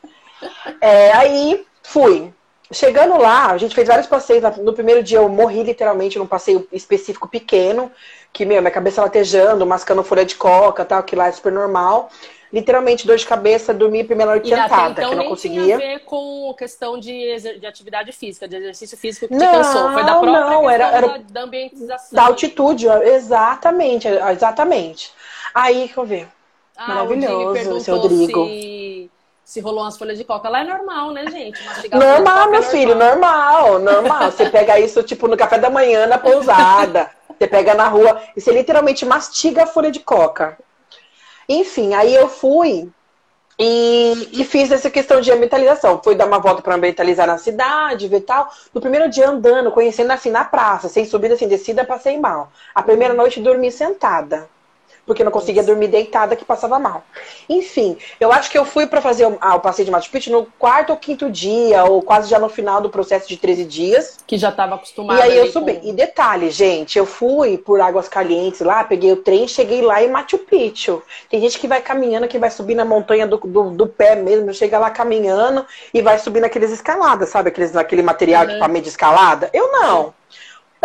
[0.79, 2.31] É, aí fui.
[2.71, 4.43] Chegando lá, a gente fez vários passeios.
[4.57, 7.91] No primeiro dia eu morri literalmente num passeio específico pequeno
[8.33, 12.09] que, meu, minha cabeça latejando, mascando folha de coca, tal, que lá é super normal.
[12.51, 15.59] Literalmente, dor de cabeça, dormir primeira noite sentada, então, que não conseguia.
[15.59, 19.39] Não tinha a ver com questão de, de atividade física, de exercício físico que não,
[19.39, 19.91] te cansou.
[19.93, 22.15] Foi da própria não, era, era da, da ambientização.
[22.15, 25.11] Da altitude, exatamente, exatamente.
[25.53, 26.27] Aí, que eu ver.
[26.75, 28.45] Ah, Maravilhoso, seu Rodrigo.
[29.45, 30.49] Se, rolou umas folhas de coca.
[30.49, 31.61] Lá é normal, né, gente?
[31.91, 34.31] Normal, meu é filho, normal, normal.
[34.31, 37.11] Você pega isso, tipo, no café da manhã, na pousada.
[37.37, 40.57] Você pega na rua e você literalmente mastiga a folha de coca.
[41.47, 42.89] Enfim, aí eu fui
[43.59, 46.01] e, e, fiz essa questão de ambientalização.
[46.03, 48.49] Fui dar uma volta para ambientalizar na cidade, ver tal.
[48.73, 52.51] No primeiro dia andando, conhecendo assim na praça, sem subida, sem descida, passei mal.
[52.73, 54.49] A primeira noite dormi sentada
[55.05, 57.03] porque não conseguia dormir deitada, que passava mal.
[57.47, 60.31] Enfim, eu acho que eu fui para fazer o, ah, o passeio de Machu Picchu
[60.31, 64.17] no quarto ou quinto dia, ou quase já no final do processo de 13 dias.
[64.25, 65.19] Que já estava acostumada.
[65.19, 65.73] E aí eu subi.
[65.75, 65.89] Com...
[65.89, 70.09] E detalhe, gente, eu fui por Águas Calientes lá, peguei o trem, cheguei lá em
[70.09, 71.01] Machu Picchu.
[71.29, 74.53] Tem gente que vai caminhando, que vai subir na montanha do, do, do pé mesmo,
[74.53, 77.49] chega lá caminhando e vai subir naqueles escaladas, sabe?
[77.49, 78.51] Aqueles, aquele material uhum.
[78.51, 79.49] equipamento de escalada.
[79.53, 80.13] Eu não.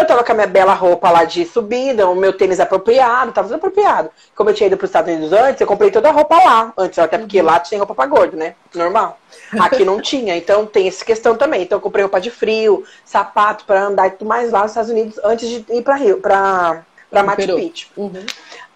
[0.01, 3.49] Eu tava com a minha bela roupa lá de subida, o meu tênis apropriado, tava
[3.49, 4.11] tudo apropriado.
[4.35, 6.73] Como eu tinha ido para os Estados Unidos antes, eu comprei toda a roupa lá.
[6.77, 7.47] Antes, até porque uhum.
[7.47, 8.55] lá tinha roupa pra gordo, né?
[8.75, 9.19] Normal.
[9.61, 11.63] Aqui não tinha, então tem essa questão também.
[11.63, 14.91] Então eu comprei roupa de frio, sapato para andar e tudo mais lá nos Estados
[14.91, 17.89] Unidos antes de ir para Rio, para para Machu Picchu.
[17.97, 18.25] Uhum.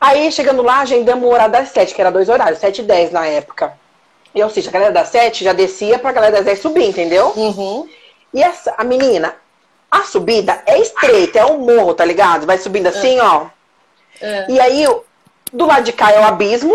[0.01, 3.11] Aí, chegando lá, agendamos o horário das sete, que era dois horários, sete e dez
[3.11, 3.73] na época.
[4.35, 7.33] E, ou seja, a galera das sete já descia pra galera das dez subir, entendeu?
[7.37, 7.89] Uhum.
[8.35, 9.35] E essa, a menina,
[9.95, 12.47] a subida é estreita, é um morro, tá ligado?
[12.47, 13.23] Vai subindo assim, é.
[13.23, 13.47] ó.
[14.21, 14.51] É.
[14.51, 14.85] E aí,
[15.53, 16.75] do lado de cá é o abismo.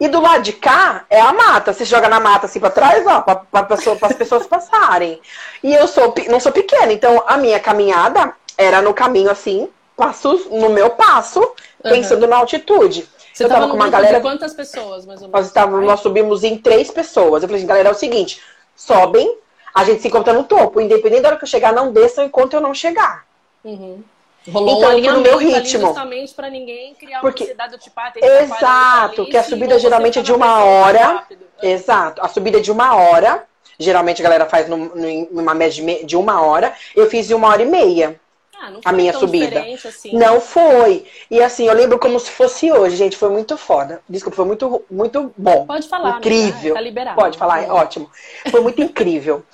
[0.00, 1.72] E do lado de cá é a mata.
[1.72, 5.20] Você joga na mata assim pra trás, ó, pra, pra, pessoa, as pessoas passarem.
[5.62, 10.46] E eu sou, não sou pequena, então a minha caminhada era no caminho assim, passos
[10.46, 11.54] no meu passo, uhum.
[11.90, 13.08] pensando na altitude.
[13.32, 14.20] Você eu tava com uma galera.
[14.20, 15.44] quantas pessoas, mais ou menos?
[15.46, 17.42] Nós, tava, nós subimos em três pessoas.
[17.42, 18.40] Eu falei assim, galera, é o seguinte:
[18.74, 19.36] sobem,
[19.78, 20.80] a gente se encontra no topo.
[20.80, 23.24] Independente da hora que eu chegar, não desçam enquanto eu não chegar.
[23.64, 24.02] Uhum.
[24.50, 25.86] Rolou então, um no meu ritmo.
[25.88, 28.12] justamente para ninguém criar Porque, uma ansiedade tipo, ah,
[28.42, 31.24] Exato, que a subida geralmente é de uma hora.
[31.62, 33.44] Exato, a subida é de uma hora.
[33.78, 36.74] Geralmente a galera faz numa média de uma hora.
[36.96, 38.20] Eu fiz de uma hora e meia.
[38.60, 39.64] Ah, a minha subida.
[39.84, 40.16] Assim.
[40.16, 41.06] Não foi.
[41.30, 43.16] E assim, eu lembro como se fosse hoje, gente.
[43.16, 44.02] Foi muito foda.
[44.08, 45.64] Desculpa, foi muito, muito bom.
[45.64, 46.18] Pode falar.
[46.18, 46.74] Incrível.
[46.74, 47.16] Tá liberado.
[47.16, 48.10] Pode falar, é ótimo.
[48.50, 49.44] Foi muito incrível.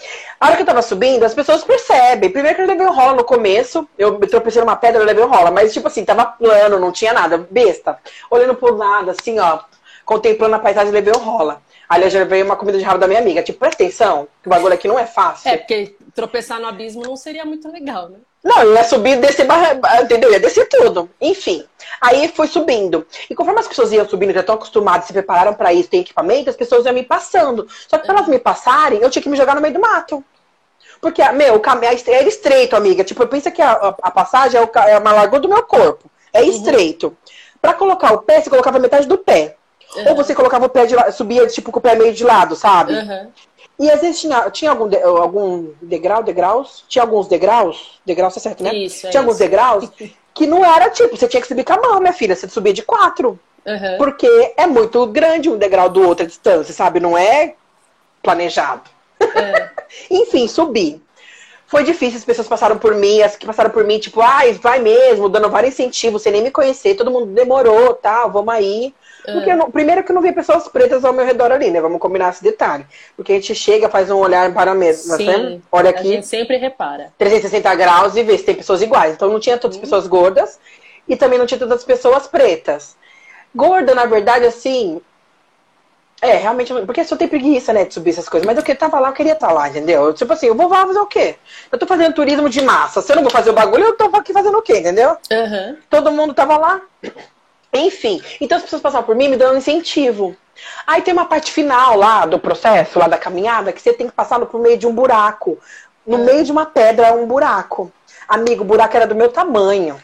[0.40, 2.30] A hora que eu tava subindo, as pessoas percebem.
[2.30, 3.86] Primeiro que eu levei um rola no começo.
[3.98, 5.50] Eu tropecei numa pedra, eu levei um rola.
[5.50, 7.46] Mas, tipo assim, tava plano, não tinha nada.
[7.50, 7.98] Besta.
[8.30, 9.60] Olhando pro lado, assim, ó.
[10.06, 11.62] Contemplando a paisagem, levei um rola.
[11.88, 13.42] Aliás, já veio uma comida de rabo da minha amiga.
[13.42, 15.50] Tipo, presta atenção, que o bagulho aqui não é fácil.
[15.50, 18.18] É, porque tropeçar no abismo não seria muito legal, né?
[18.44, 19.46] Não, eu ia subir, descer,
[20.02, 20.30] entendeu?
[20.30, 21.08] Ia descer tudo.
[21.18, 21.64] Enfim.
[21.98, 23.06] Aí foi subindo.
[23.30, 26.50] E conforme as pessoas iam subindo, já estão acostumadas, se prepararam para isso, tem equipamento,
[26.50, 27.66] as pessoas iam me passando.
[27.88, 30.22] Só que para elas me passarem, eu tinha que me jogar no meio do mato.
[31.00, 33.02] Porque, meu, o caminho era estreito, amiga.
[33.02, 36.10] Tipo, pensa que a, a passagem é, o, é uma largura do meu corpo.
[36.30, 36.48] É uhum.
[36.50, 37.06] estreito.
[37.06, 37.16] Uhum.
[37.62, 39.56] Para colocar o pé, você colocava metade do pé.
[39.96, 40.10] Uhum.
[40.10, 42.54] Ou você colocava o pé de lado, subia, tipo, com o pé meio de lado,
[42.54, 42.92] sabe?
[42.92, 43.30] Uhum.
[43.78, 46.84] E às vezes tinha, tinha algum, de, algum degrau, degraus?
[46.88, 48.00] Tinha alguns degraus?
[48.06, 48.74] Degraus tá certo, né?
[48.74, 49.90] Isso, é tinha alguns degraus
[50.32, 52.36] que não era tipo, você tinha que subir com a mão, minha filha.
[52.36, 53.38] Você subia de quatro.
[53.66, 53.96] Uhum.
[53.98, 57.00] Porque é muito grande um degrau do outro a distância, sabe?
[57.00, 57.54] Não é
[58.22, 58.82] planejado.
[59.20, 59.70] É.
[60.10, 61.02] Enfim, subi.
[61.66, 64.78] Foi difícil, as pessoas passaram por mim, as que passaram por mim, tipo, ai, vai
[64.78, 68.94] mesmo, dando vários incentivos, sem nem me conhecer, todo mundo demorou, tal, vamos aí.
[69.24, 71.80] Porque não, primeiro que eu não vi pessoas pretas ao meu redor ali, né?
[71.80, 72.84] Vamos combinar esse detalhe.
[73.16, 75.16] Porque a gente chega, faz um olhar para mesmo.
[75.16, 75.60] Sim, né?
[75.72, 76.12] Olha aqui.
[76.12, 77.12] A gente sempre repara.
[77.16, 79.14] 360 graus e vê se tem pessoas iguais.
[79.14, 79.88] Então não tinha todas as uhum.
[79.88, 80.58] pessoas gordas
[81.08, 82.96] e também não tinha todas as pessoas pretas.
[83.54, 85.00] Gorda, na verdade, assim.
[86.20, 86.72] É, realmente.
[86.84, 88.46] Porque eu tenho preguiça, né, de subir essas coisas.
[88.46, 90.12] Mas eu que tava lá, eu queria estar lá, entendeu?
[90.12, 91.36] Tipo assim, eu vou lá fazer o quê?
[91.72, 93.00] Eu tô fazendo turismo de massa.
[93.00, 95.16] Se eu não vou fazer o bagulho, eu tô aqui fazendo o quê, entendeu?
[95.30, 95.76] Uhum.
[95.88, 96.82] Todo mundo tava lá.
[97.74, 100.36] Enfim, então as pessoas passavam por mim me dando incentivo.
[100.86, 104.12] Aí tem uma parte final lá do processo, lá da caminhada, que você tem que
[104.12, 105.58] passar por meio de um buraco.
[106.06, 107.90] No meio de uma pedra, um buraco.
[108.28, 110.00] Amigo, o buraco era do meu tamanho.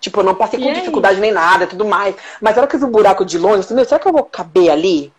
[0.00, 2.14] Tipo, eu não passei com dificuldade nem nada, tudo mais.
[2.40, 4.12] Mas na hora que eu vi o buraco de longe, eu falei, será que eu
[4.12, 5.12] vou caber ali?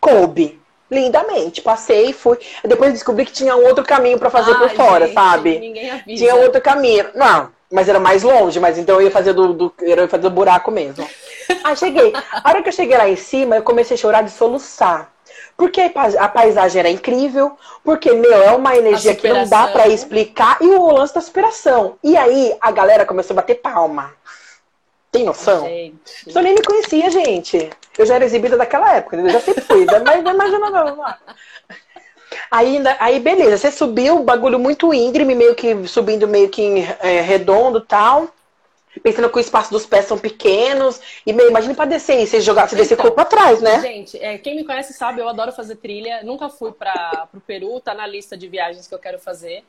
[0.00, 0.60] Coube.
[0.90, 1.60] Lindamente.
[1.60, 2.38] Passei e fui.
[2.64, 6.02] Depois descobri que tinha um outro caminho para fazer Ai, por fora, gente, sabe?
[6.06, 7.08] Tinha outro caminho.
[7.14, 10.22] Não, mas era mais longe, mas então eu ia fazer do, do, eu ia fazer
[10.22, 11.04] do buraco mesmo.
[11.64, 12.12] Aí cheguei.
[12.32, 15.12] A hora que eu cheguei lá em cima, eu comecei a chorar de soluçar.
[15.56, 20.56] Porque a paisagem era incrível, porque, meu, é uma energia que não dá para explicar,
[20.60, 21.96] e o lance da superação.
[22.02, 24.12] E aí a galera começou a bater palma.
[25.10, 25.66] Tem noção?
[25.66, 26.32] Gente.
[26.34, 27.70] Eu nem me conhecia, gente.
[27.98, 31.04] Eu já era exibida daquela época, eu já sempre fui, mas imagina não.
[32.54, 37.80] Aí, aí beleza, você subiu, bagulho muito íngreme, meio que subindo meio que é, redondo
[37.80, 38.28] tal.
[39.02, 41.00] Pensando que o espaço dos pés são pequenos.
[41.26, 43.80] E meio, imagina pra descer e você jogar, você descer então, corpo atrás, né?
[43.80, 46.22] Gente, é, quem me conhece sabe, eu adoro fazer trilha.
[46.22, 49.64] Nunca fui para pro Peru, tá na lista de viagens que eu quero fazer.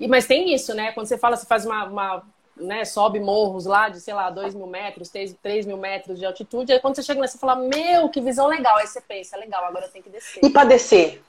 [0.00, 0.90] E, mas tem isso, né?
[0.90, 2.22] Quando você fala, você faz uma, uma
[2.56, 6.26] né, sobe morros lá de, sei lá, 2 mil metros, 3, 3 mil metros de
[6.26, 6.72] altitude.
[6.72, 8.76] Aí quando você chega lá, você fala, meu, que visão legal.
[8.78, 10.40] Aí você pensa, legal, agora eu tenho que descer.
[10.42, 11.22] E pra descer?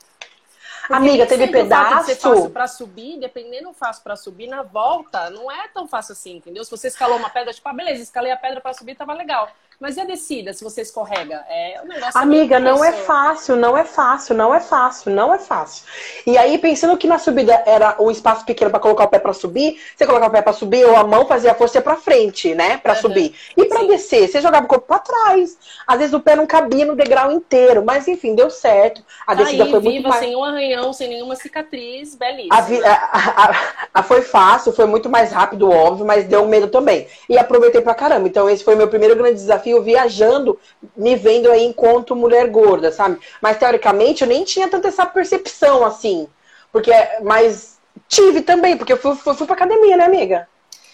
[0.90, 2.06] Amiga, teve pedaço.
[2.06, 6.14] Se fácil para subir, dependendo do fácil para subir, na volta não é tão fácil
[6.14, 6.64] assim, entendeu?
[6.64, 9.50] Se você escalou uma pedra, tipo, ah, beleza, escalei a pedra para subir, tava legal.
[9.80, 11.44] Mas e a descida, se você escorrega?
[11.50, 15.38] É um negócio Amiga, não é fácil, não é fácil, não é fácil, não é
[15.38, 15.86] fácil.
[16.26, 19.34] E aí, pensando que na subida era um espaço pequeno para colocar o pé para
[19.34, 22.56] subir, você colocava o pé para subir ou a mão fazia a força para frente,
[22.56, 22.78] né?
[22.78, 23.02] Para uhum.
[23.02, 23.36] subir.
[23.58, 25.58] E para descer, você jogava o corpo para trás.
[25.86, 29.04] Às vezes o pé não cabia no degrau inteiro, mas enfim, deu certo.
[29.28, 30.22] A tá descida aí, foi viva, muito mais...
[30.22, 32.56] sem um arranhão, sem nenhuma cicatriz, belíssima.
[32.56, 32.80] A, vi...
[32.84, 33.56] a,
[33.94, 37.08] a, foi fácil, foi muito mais rápido, óbvio, mas deu medo também.
[37.30, 38.28] E aproveitei pra caramba.
[38.28, 40.60] Então esse foi meu primeiro grande desafio, viajando,
[40.96, 43.20] me vendo aí enquanto mulher gorda, sabe?
[43.42, 46.28] Mas teoricamente eu nem tinha tanta essa percepção assim.
[46.72, 46.92] Porque,
[47.24, 50.48] mas tive também, porque eu fui, fui, fui pra academia, né, amiga?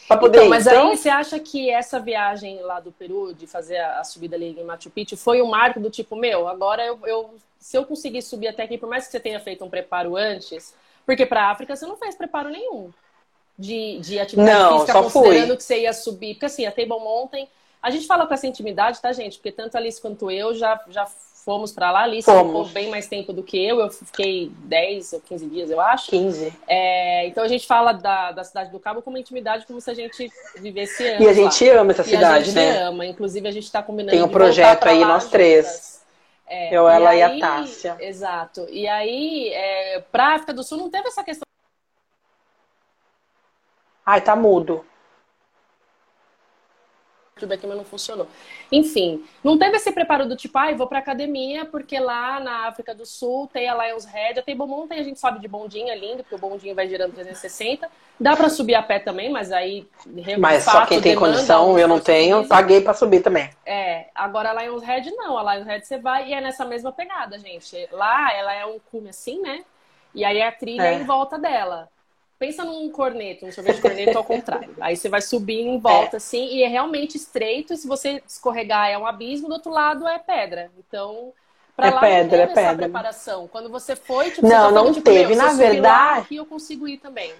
[0.08, 0.90] Pra poder então, mas então...
[0.90, 4.64] aí você acha que essa viagem lá do Peru, de fazer a, subida ali em
[4.64, 8.50] Machu Picchu, foi um marco do tipo, meu, agora eu, eu se eu conseguir subir
[8.50, 10.74] até aqui, por mais que você tenha feito um preparo antes,
[11.06, 12.92] porque para África você não fez preparo nenhum
[13.58, 15.58] de, de atividade não, física, só considerando fui.
[15.58, 16.34] que você ia subir.
[16.34, 17.48] Porque assim, a Table Mountain,
[17.82, 19.38] a gente fala com essa intimidade, tá, gente?
[19.38, 22.02] Porque tanto a Alice quanto eu já, já fomos para lá.
[22.02, 23.80] A Alice ficou bem mais tempo do que eu.
[23.80, 26.10] Eu fiquei 10 ou 15 dias, eu acho.
[26.10, 26.54] 15.
[26.68, 29.90] É, então a gente fala da, da cidade do Cabo como uma intimidade, como se
[29.90, 31.26] a gente vivesse anos.
[31.26, 31.82] E a gente lá.
[31.82, 32.30] ama essa cidade, né?
[32.30, 32.84] A gente né?
[32.84, 33.06] ama.
[33.06, 34.12] Inclusive, a gente está combinando.
[34.12, 36.02] Tem um projeto aí, nós três.
[36.48, 37.98] É, eu, ela e, e a Tássia.
[38.00, 38.68] Exato.
[38.70, 41.46] E aí, é, pra África do Sul não teve essa questão
[44.06, 44.86] Ai, tá mudo.
[47.42, 48.28] YouTube aqui, mas não funcionou.
[48.72, 52.68] Enfim, não teve esse preparo do tipo, ai, ah, vou pra academia, porque lá na
[52.68, 55.90] África do Sul tem a Lions Head, a Table Mountain a gente sobe de bondinho,
[55.90, 57.90] é lindo, porque o bondinho vai girando 360.
[58.20, 59.88] Dá pra subir a pé também, mas aí...
[60.38, 63.50] Mas fato, só quem tem condição, eu não tenho, paguei pra subir também.
[63.66, 66.92] É, agora a Lions Head não, a Lions Head você vai e é nessa mesma
[66.92, 67.88] pegada, gente.
[67.92, 69.64] Lá ela é um cume assim, né?
[70.14, 71.90] E aí a trilha é em volta dela.
[72.42, 74.72] Pensa num corneto, um sorvete de corneto ao contrário.
[74.82, 76.18] Aí você vai subir em volta, é.
[76.18, 77.72] assim, e é realmente estreito.
[77.72, 80.72] E se você escorregar, é um abismo, do outro lado é pedra.
[80.80, 81.34] Então,
[81.76, 82.76] pra é lá pedra, não é pedra.
[82.76, 83.48] preparação.
[83.48, 85.36] Quando você foi, tipo, não, você não tipo, teve.
[85.36, 86.22] Na verdade.
[86.22, 87.32] aqui eu consigo ir também.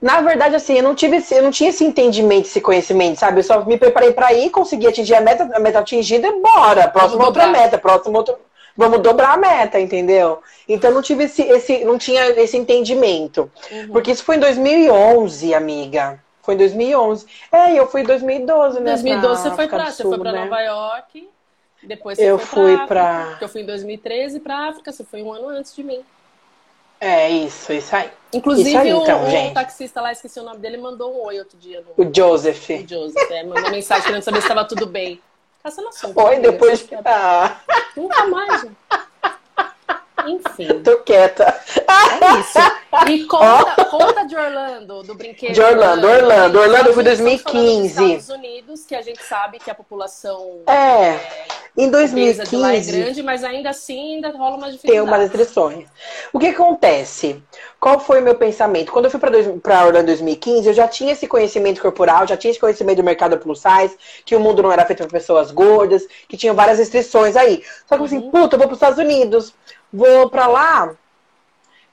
[0.00, 3.40] Na verdade, assim, eu não tive, eu não tinha esse entendimento, esse conhecimento, sabe?
[3.40, 6.86] Eu só me preparei para ir, consegui atingir a meta, a meta atingida e bora.
[6.86, 8.38] Próxima outra meta, próxima outra
[8.76, 10.42] vamos dobrar a meta, entendeu?
[10.68, 13.50] Então não tive esse, esse não tinha esse entendimento.
[13.70, 13.88] Uhum.
[13.88, 16.22] Porque isso foi em 2011, amiga.
[16.42, 17.26] Foi em 2011.
[17.50, 18.92] É, eu fui em 2012, né?
[18.92, 20.44] 2012 você foi pra, Sul, você foi pra né?
[20.44, 21.28] Nova York.
[21.82, 22.86] Depois você eu foi fui.
[22.86, 26.02] Porque eu fui em 2013 pra África, você foi um ano antes de mim.
[27.00, 28.10] É, isso, isso aí.
[28.32, 31.38] Inclusive, isso aí, o, então, o taxista lá, esqueci o nome dele, mandou um oi
[31.38, 31.82] outro dia.
[31.82, 32.04] No...
[32.04, 32.70] O Joseph.
[32.70, 35.20] O Joseph, é, mandou mensagem querendo saber se estava tudo bem.
[35.64, 36.20] Caçando assunto.
[36.20, 36.86] Oi, depois.
[37.06, 37.56] Ah.
[37.96, 38.76] Nunca mais, gente.
[40.26, 40.68] Enfim.
[40.82, 41.44] Tô quieta.
[41.76, 42.58] É isso.
[43.08, 43.84] E conta, oh.
[43.86, 45.52] conta de Orlando, do brinquedo.
[45.52, 46.58] De Orlando, Orlando.
[46.58, 48.04] Orlando foi 2015.
[48.04, 50.62] Estados Unidos, que a gente sabe que a população.
[50.66, 50.72] É.
[50.72, 51.44] é
[51.76, 52.56] em 2015.
[52.56, 54.92] Lá é grande, mas ainda assim ainda rola uma dificuldade.
[54.92, 55.88] Tem umas restrições.
[56.32, 57.42] O que acontece?
[57.80, 58.92] Qual foi o meu pensamento?
[58.92, 62.50] Quando eu fui para Orlando em 2015, eu já tinha esse conhecimento corporal, já tinha
[62.50, 66.06] esse conhecimento do mercado plus size, que o mundo não era feito para pessoas gordas,
[66.28, 67.62] que tinha várias restrições aí.
[67.86, 68.22] Só que assim, uhum.
[68.22, 69.52] assim, puta, eu vou para os Estados Unidos,
[69.94, 70.94] vou para lá,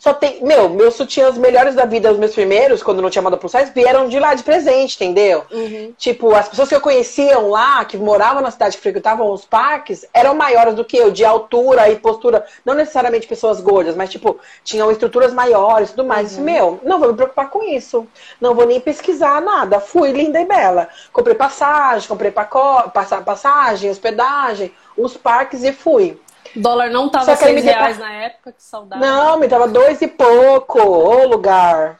[0.02, 0.44] só tem.
[0.44, 3.72] Meu, meus sutiãs melhores da vida, os meus primeiros, quando não tinha moda plus size,
[3.72, 5.46] vieram de lá de presente, entendeu?
[5.52, 5.94] Uhum.
[5.96, 10.04] Tipo, as pessoas que eu conheciam lá, que moravam na cidade, que frequentavam os parques,
[10.12, 12.44] eram maiores do que eu, de altura e postura.
[12.66, 16.36] Não necessariamente pessoas gordas, mas, tipo, tinham estruturas maiores e tudo mais.
[16.36, 16.44] Uhum.
[16.46, 18.08] Meu, não vou me preocupar com isso.
[18.42, 19.80] Não vou nem pesquisar nada.
[19.80, 20.90] Fui linda e bela.
[21.14, 22.90] Comprei passagem, comprei pacote,
[23.24, 26.18] passagem, hospedagem, os parques e fui.
[26.56, 29.02] O dólar não tava seis reais na época, que saudade.
[29.02, 32.00] Não, me tava dois e pouco, o lugar.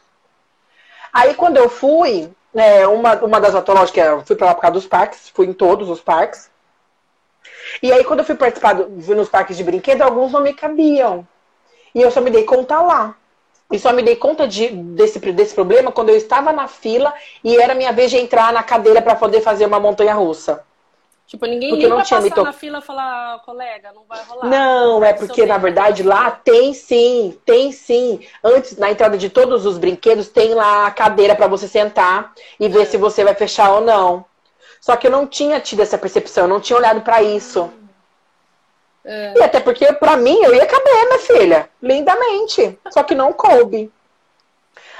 [1.12, 4.62] Aí quando eu fui, né, uma, uma das atológicas, que eu fui pra lá por
[4.62, 6.50] causa dos parques, fui em todos os parques.
[7.82, 11.26] E aí quando eu fui participar do, nos parques de brinquedo, alguns não me cabiam.
[11.94, 13.14] E eu só me dei conta lá.
[13.70, 17.12] E só me dei conta de, desse, desse problema quando eu estava na fila
[17.42, 20.62] e era minha vez de entrar na cadeira para poder fazer uma montanha russa.
[21.26, 24.46] Tipo, ninguém porque não tinha passar na fila e falar, colega, não vai rolar.
[24.46, 28.20] Não, é porque, na verdade, lá tem sim, tem sim.
[28.44, 32.68] Antes, na entrada de todos os brinquedos, tem lá a cadeira para você sentar e
[32.68, 32.84] ver é.
[32.84, 34.24] se você vai fechar ou não.
[34.80, 37.70] Só que eu não tinha tido essa percepção, eu não tinha olhado para isso.
[39.04, 39.34] É.
[39.36, 42.78] E até porque, para mim, eu ia caber, minha filha, lindamente.
[42.90, 43.90] Só que não coube.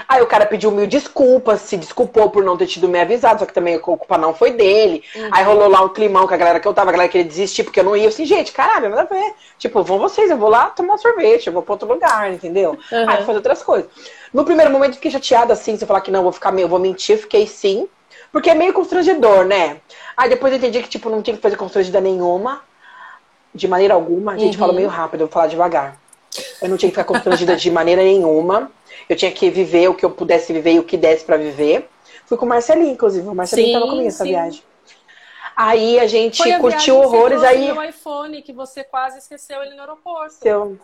[0.08, 3.46] Aí o cara pediu mil desculpas, se desculpou por não ter tido me avisado, só
[3.46, 5.02] que também a culpa não foi dele.
[5.14, 5.28] Uhum.
[5.30, 7.64] Aí rolou lá um climão com a galera que eu tava, a galera queria desistir
[7.64, 8.04] porque eu não ia.
[8.04, 9.34] Eu assim, gente, caralho, nada a ver.
[9.58, 12.78] Tipo, vão vocês, eu vou lá tomar um sorvete, eu vou pra outro lugar, entendeu?
[12.90, 13.08] Uhum.
[13.08, 13.90] Aí fazer outras coisas.
[14.32, 16.78] No primeiro momento fiquei chateada assim, se eu falar que não, vou ficar meio, vou
[16.78, 17.88] mentir, fiquei sim.
[18.30, 19.76] Porque é meio constrangedor, né?
[20.16, 22.62] Aí depois eu entendi que, tipo, não tinha que fazer constrangida nenhuma.
[23.54, 24.32] De maneira alguma.
[24.32, 24.60] A gente uhum.
[24.60, 25.98] fala meio rápido, eu vou falar devagar.
[26.62, 28.70] Eu não tinha que ficar constrangida de maneira nenhuma.
[29.08, 31.88] Eu tinha que viver o que eu pudesse viver e o que desse para viver.
[32.26, 33.26] Fui com o Marcelinho, inclusive.
[33.26, 34.62] O Marcelinho sim, tava comigo essa viagem.
[35.56, 37.42] Aí a gente Foi curtiu horrores.
[37.42, 40.34] aí o iPhone que você quase esqueceu ele no aeroporto.
[40.34, 40.78] Seu...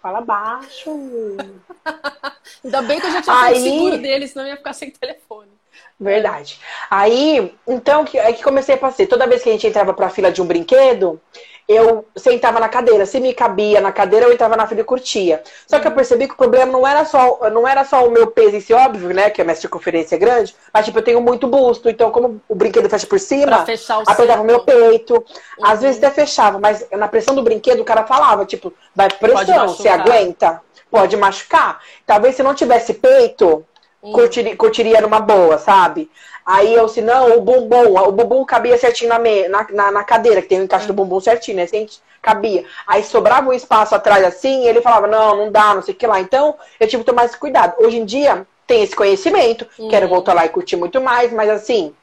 [0.00, 0.90] Fala baixo.
[2.64, 3.60] Ainda bem que eu já tinha aí...
[3.60, 5.50] seguro dele, senão eu ia ficar sem telefone.
[5.98, 6.60] Verdade.
[6.90, 9.06] Aí, então, que, aí que comecei a fazer.
[9.06, 11.20] Toda vez que a gente entrava pra fila de um brinquedo,
[11.66, 13.06] eu sentava na cadeira.
[13.06, 15.42] Se me cabia na cadeira, eu entrava na fila e curtia.
[15.66, 18.26] Só que eu percebi que o problema não era só, não era só o meu
[18.26, 19.30] peso em si, óbvio, né?
[19.30, 20.54] Que a minha circunferência é grande.
[20.72, 21.88] Mas, tipo, eu tenho muito busto.
[21.88, 23.64] Então, como o brinquedo fecha por cima,
[24.06, 25.14] apertava o meu peito.
[25.14, 25.66] Uhum.
[25.66, 29.68] Às vezes até fechava, mas na pressão do brinquedo, o cara falava, tipo, vai pressão,
[29.68, 30.60] você aguenta?
[30.90, 31.80] Pode machucar.
[32.06, 33.64] Talvez se não tivesse peito,
[34.02, 34.12] hum.
[34.12, 36.10] curtiria, curtiria numa boa, sabe?
[36.44, 40.04] Aí eu, se não, o bumbum, o bumbum cabia certinho na, me, na, na, na,
[40.04, 41.62] cadeira, que tem o encaixe do bumbum certinho, né?
[41.62, 41.86] Assim,
[42.20, 42.64] cabia.
[42.86, 45.96] Aí sobrava um espaço atrás assim, e ele falava, não, não dá, não sei o
[45.96, 46.20] que lá.
[46.20, 47.74] Então, eu tive que tomar esse cuidado.
[47.78, 49.88] Hoje em dia, tem esse conhecimento, uhum.
[49.88, 51.94] quero voltar lá e curtir muito mais, mas assim,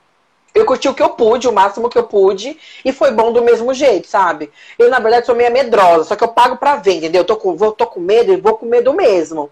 [0.53, 3.41] eu curti o que eu pude, o máximo que eu pude, e foi bom do
[3.41, 4.51] mesmo jeito, sabe?
[4.77, 7.21] Eu, na verdade, sou meio medrosa, só que eu pago pra ver, entendeu?
[7.21, 9.49] Eu tô com, vou, tô com medo e vou com medo mesmo.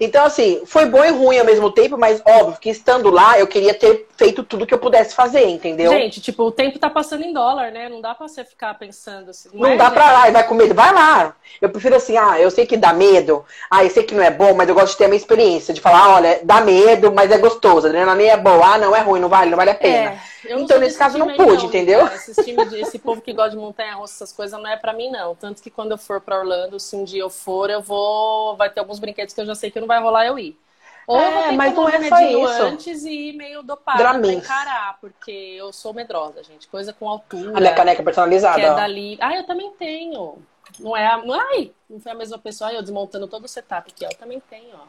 [0.00, 3.46] Então, assim, foi bom e ruim ao mesmo tempo, mas óbvio que estando lá, eu
[3.46, 5.92] queria ter feito tudo que eu pudesse fazer, entendeu?
[5.92, 7.86] Gente, tipo, o tempo tá passando em dólar, né?
[7.88, 9.50] Não dá pra você ficar pensando assim.
[9.52, 11.34] Não, não dá pra lá, e vai com medo, vai lá.
[11.60, 14.30] Eu prefiro assim, ah, eu sei que dá medo, ah, eu sei que não é
[14.30, 17.30] bom, mas eu gosto de ter a minha experiência, de falar, olha, dá medo, mas
[17.30, 19.74] é gostoso, a adrenalina é boa, ah, não, é ruim, não vale, não vale a
[19.74, 20.12] pena.
[20.12, 20.18] É.
[20.48, 22.00] Então, nesse caso, não pude, não, entendeu?
[22.00, 22.14] Cara.
[22.14, 25.10] Esse, time de, esse povo que gosta de montanha-russa, essas coisas, não é pra mim,
[25.10, 25.34] não.
[25.34, 28.56] Tanto que quando eu for pra Orlando, se um dia eu for, eu vou.
[28.56, 30.58] Vai ter alguns brinquedos que eu já sei que não vai rolar eu ir.
[31.06, 32.62] Ou é, mas não é só isso.
[32.62, 36.68] antes e ir meio dopada pra encarar, porque eu sou medrosa, gente.
[36.68, 37.56] Coisa com altura.
[37.56, 38.60] A minha caneca personalizada.
[38.60, 39.18] Que é dali.
[39.20, 40.38] Ah, eu também tenho.
[40.78, 41.20] Não é a...
[41.50, 42.72] Ai, não foi a mesma pessoa.
[42.72, 44.08] Eu desmontando todo o setup aqui, ó.
[44.08, 44.84] Eu também tenho, ó.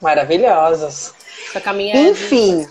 [0.00, 1.14] Maravilhosas.
[1.48, 2.66] Essa caminha é Enfim.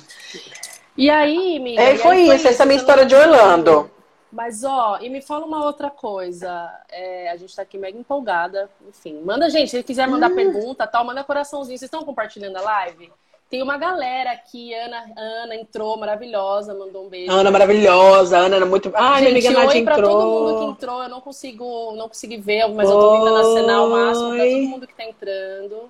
[0.97, 1.81] E aí, amiga?
[1.81, 2.47] É, foi isso.
[2.47, 3.89] Essa é a minha história de Orlando.
[4.31, 6.69] Mas, ó, e me fala uma outra coisa.
[6.89, 8.69] É, a gente tá aqui mega empolgada.
[8.87, 10.35] Enfim, manda, gente, se quiser mandar hum.
[10.35, 11.77] pergunta tal, manda coraçãozinho.
[11.77, 13.11] Vocês estão compartilhando a live?
[13.51, 17.29] Tem uma galera aqui, Ana, Ana entrou, maravilhosa, mandou um beijo.
[17.29, 18.89] Ana maravilhosa, Ana era muito.
[18.95, 21.03] Ai, Gente, minha amiga Nath oi pra todo mundo que entrou.
[21.03, 22.95] Eu não consigo, não consegui ver, mas oi.
[22.95, 25.89] eu tô tentando acenar o máximo pra todo mundo que tá entrando.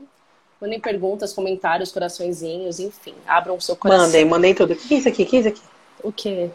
[0.62, 3.16] Mandem perguntas, comentários, coraçõezinhos, enfim.
[3.26, 4.05] Abram o seu coração.
[4.05, 4.74] Mandem, mandem tudo.
[4.74, 5.24] O que é isso aqui?
[5.24, 5.62] O que é isso aqui?
[6.03, 6.51] O quê?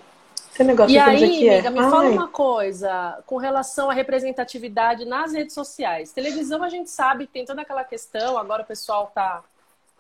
[0.57, 1.71] Esse negócio e aí, amiga, é.
[1.71, 1.91] me Ai.
[1.91, 6.13] fala uma coisa com relação à representatividade nas redes sociais.
[6.13, 9.43] Televisão a gente sabe que tem toda aquela questão, agora o pessoal tá,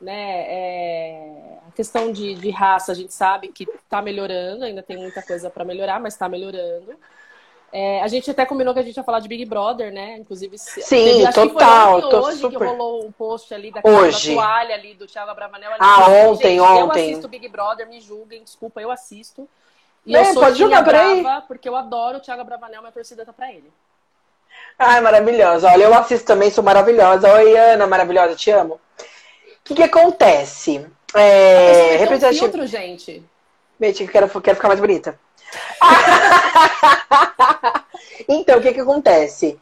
[0.00, 1.58] né, é...
[1.68, 5.50] a questão de, de raça a gente sabe que tá melhorando, ainda tem muita coisa
[5.50, 6.96] para melhorar, mas tá melhorando.
[7.78, 10.16] É, a gente até combinou que a gente ia falar de Big Brother, né?
[10.16, 12.08] Inclusive, sim, teve, total.
[12.08, 12.58] Que hoje super...
[12.58, 15.72] que rolou um post ali da toalha ali do Thiago Abravanel.
[15.72, 16.80] Ali, ah, ontem, gente, ontem.
[16.80, 19.46] Eu assisto Big Brother, me julguem, desculpa, eu assisto.
[20.06, 23.26] E é, eu sou pode jogar brava, porque eu adoro o Thiago Bravanel, minha torcida
[23.26, 23.70] tá pra ele.
[24.78, 25.68] Ai, maravilhosa.
[25.70, 27.30] Olha, eu assisto também, sou maravilhosa.
[27.30, 28.76] Oi, Ana, maravilhosa, te amo.
[28.76, 28.80] O
[29.62, 30.86] que, que acontece?
[31.14, 32.44] É, representativo...
[32.44, 33.22] filtro, gente.
[33.78, 35.25] Gente, eu quero, quero ficar mais bonita.
[38.28, 39.58] então, o que, que acontece?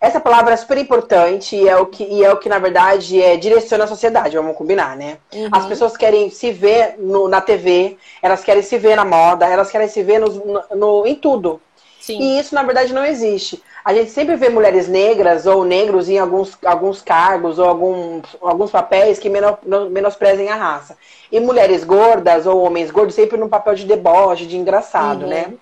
[0.00, 3.22] Essa palavra é super importante e é o que, e é o que na verdade,
[3.22, 5.18] é, direciona a sociedade, vamos combinar, né?
[5.32, 5.48] Uhum.
[5.52, 9.70] As pessoas querem se ver no, na TV, elas querem se ver na moda, elas
[9.70, 11.60] querem se ver no, no, em tudo.
[12.00, 12.20] Sim.
[12.20, 13.62] E isso, na verdade, não existe.
[13.84, 18.70] A gente sempre vê mulheres negras ou negros em alguns, alguns cargos ou alguns, alguns
[18.70, 19.56] papéis que menos,
[19.90, 20.96] menosprezem a raça.
[21.30, 25.28] E mulheres gordas ou homens gordos sempre num papel de deboche, de engraçado, uhum.
[25.28, 25.54] né?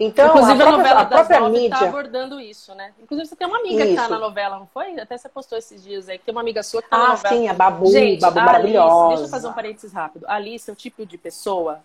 [0.00, 2.92] Então, Inclusive, a, própria, a novela a própria das mídia está abordando isso, né?
[3.02, 3.90] Inclusive, você tem uma amiga isso.
[3.90, 4.98] que tá na novela, não foi?
[4.98, 7.08] Até você postou esses dias aí, que tem uma amiga sua que tá ah, na
[7.08, 7.34] novela.
[7.34, 8.94] Ah, sim, a Babu, Gente, Babu a maravilhosa.
[8.94, 10.24] Alice, deixa eu fazer um parênteses rápido.
[10.26, 11.80] A Alice é o tipo de pessoa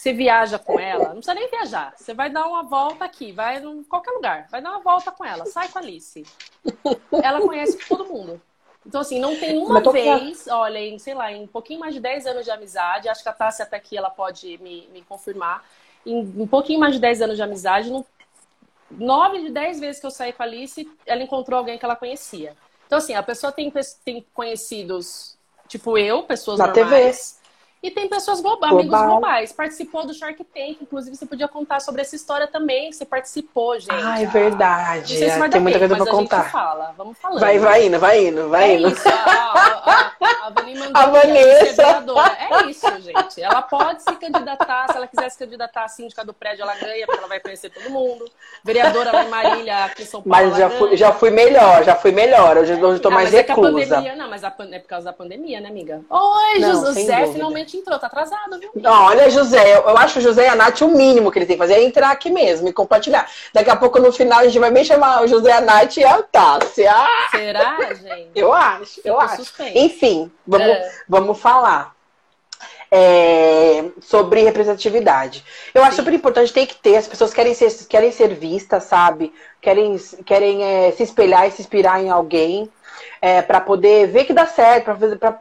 [0.00, 1.92] que você viaja com ela, não precisa nem viajar.
[1.94, 5.22] Você vai dar uma volta aqui, vai em qualquer lugar, vai dar uma volta com
[5.22, 6.24] ela, sai com a Alice.
[7.22, 8.40] Ela conhece todo mundo.
[8.86, 12.00] Então, assim, não tem uma vez, olha, em, sei lá, em um pouquinho mais de
[12.00, 15.62] 10 anos de amizade, acho que a Tássia até aqui ela pode me, me confirmar
[16.06, 18.06] em um pouquinho mais de 10 anos de amizade, no,
[18.90, 21.94] 9 de 10 vezes que eu saí com a Alice, ela encontrou alguém que ela
[21.94, 22.56] conhecia.
[22.86, 23.70] Então, assim, a pessoa tem,
[24.02, 25.36] tem conhecidos,
[25.68, 27.32] tipo eu, pessoas Na normais.
[27.32, 27.39] TV.
[27.82, 29.52] E tem pessoas globais, amigos globais.
[29.52, 32.92] Participou do Shark Tank, inclusive você podia contar sobre essa história também.
[32.92, 33.90] Você participou, gente.
[33.90, 35.14] Ah, é verdade.
[35.14, 36.50] Não sei se vai tem muita tempo, coisa pra contar.
[36.50, 36.94] fala.
[36.96, 37.40] Vamos falando.
[37.40, 38.88] Vai, vai indo, vai indo, vai é indo.
[38.88, 41.82] Isso, a, a, a, a Vani mandou A Vanessa.
[42.38, 43.42] É isso, gente.
[43.42, 47.06] Ela pode se candidatar, se ela quiser se candidatar à síndica do prédio, ela ganha,
[47.06, 48.30] porque ela vai conhecer todo mundo.
[48.62, 50.46] Vereadora lá em Marília, aqui em São Paulo.
[50.46, 52.58] Mas já fui, já fui melhor, já fui melhor.
[52.58, 53.72] Hoje eu estou ah, mais mas é reclusa.
[53.72, 56.02] pandemia, não, mas é por causa da pandemia, né, amiga?
[56.10, 57.69] Oi, Não, José dúvida.
[57.70, 58.70] Finalmente entrou, tá atrasado, viu?
[58.74, 61.46] Não, olha, José, eu, eu acho o José e a Nath o mínimo que ele
[61.46, 63.28] tem que fazer é entrar aqui mesmo e compartilhar.
[63.52, 66.04] Daqui a pouco, no final, a gente vai bem chamar o José, a Nath e
[66.04, 66.92] a Tássia.
[67.30, 68.30] Será, gente?
[68.34, 69.42] eu acho, eu Fico acho.
[69.74, 70.90] Enfim, vamos, É.
[71.08, 71.94] vamos falar.
[72.92, 75.44] é, sobre representatividade.
[75.72, 75.96] Eu acho Sim.
[75.98, 79.32] super importante, tem que ter, as pessoas querem ser, querem ser vistas, sabe?
[79.60, 79.96] Querem,
[80.26, 82.68] querem é, se espelhar e se inspirar em alguém
[83.22, 84.90] é, para poder ver que dá certo,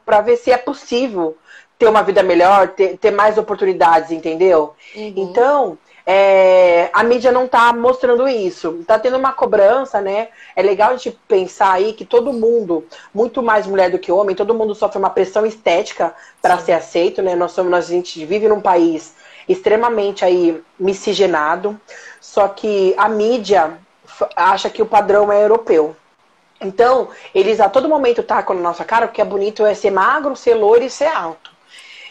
[0.06, 1.36] para ver se é possível
[1.80, 4.76] ter uma vida melhor, ter, ter mais oportunidades, entendeu?
[4.94, 5.14] Uhum.
[5.16, 8.84] Então, é, a mídia não tá mostrando isso.
[8.86, 10.28] Tá tendo uma cobrança, né?
[10.58, 14.36] É legal a gente pensar aí que todo mundo, muito mais mulher do que homem,
[14.36, 17.34] todo mundo sofre uma pressão estética para ser aceito, né?
[17.34, 19.16] Nós somos, nós, a gente vive num país
[19.48, 21.80] extremamente aí miscigenado,
[22.20, 23.78] só que a mídia
[24.36, 25.96] acha que o padrão é europeu.
[26.60, 30.36] Então, eles a todo momento tacam na nossa cara que é bonito é ser magro,
[30.36, 31.59] ser loiro e ser alto.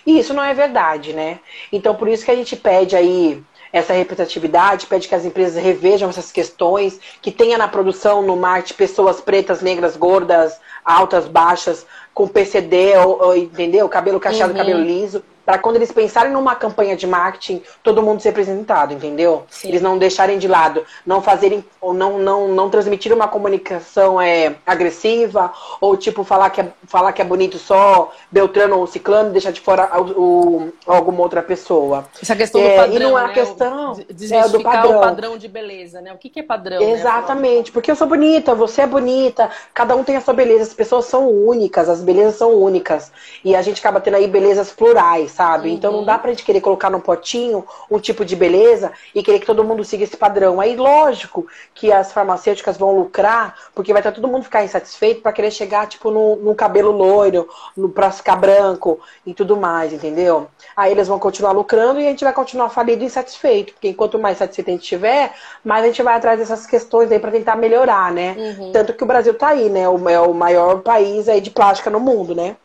[0.09, 1.39] E isso não é verdade, né?
[1.71, 6.09] Então, por isso que a gente pede aí essa representatividade, pede que as empresas revejam
[6.09, 12.27] essas questões, que tenha na produção, no marketing, pessoas pretas, negras, gordas, altas, baixas, com
[12.27, 13.87] PCD, ou, ou, entendeu?
[13.87, 14.59] Cabelo cacheado, Uhum.
[14.59, 19.45] cabelo liso, para quando eles pensarem numa campanha de marketing, todo mundo ser representado, entendeu?
[19.49, 19.69] Sim.
[19.69, 24.57] Eles não deixarem de lado, não fazerem, ou não, não, não transmitir uma comunicação é,
[24.67, 29.51] agressiva, ou tipo, falar que, é, falar que é bonito só Beltrano ou Ciclano, deixar
[29.51, 32.05] de fora o, o- alguma outra pessoa.
[32.23, 33.33] Essa questão É, do padrão, e não é a né?
[33.33, 33.93] questão,
[34.31, 34.99] é, do padrão.
[34.99, 36.13] o padrão de beleza, né?
[36.13, 36.79] O que, que é padrão?
[36.79, 36.93] né?
[36.93, 40.75] Exatamente, porque eu sou bonita, você é bonita, cada um tem a sua beleza, as
[40.75, 43.11] pessoas são únicas, as belezas são únicas.
[43.43, 45.71] E a gente acaba tendo aí belezas plurais, sabe?
[45.73, 46.05] Então não Uhum.
[46.05, 49.63] dá pra gente querer colocar num potinho um tipo de beleza e querer que todo
[49.63, 50.61] mundo siga esse padrão.
[50.61, 55.33] Aí, lógico que as farmacêuticas vão lucrar, porque vai estar todo mundo ficar insatisfeito pra
[55.33, 60.49] querer chegar, tipo, num, num cabelo loiro, no, pra ficar branco e tudo mais, entendeu?
[60.77, 63.75] Aí eles vão continuar lucrando e a gente vai continuar falido e insatisfeito.
[63.75, 65.33] Porque enquanto mais satisfeito a gente tiver,
[65.65, 68.35] mais a gente vai atrás dessas questões aí pra tentar melhorar, né?
[68.37, 68.73] Uhum.
[68.73, 69.89] Tanto que o Brasil tá aí, né?
[69.89, 72.57] O, é o maior país aí de plástica no mundo, né?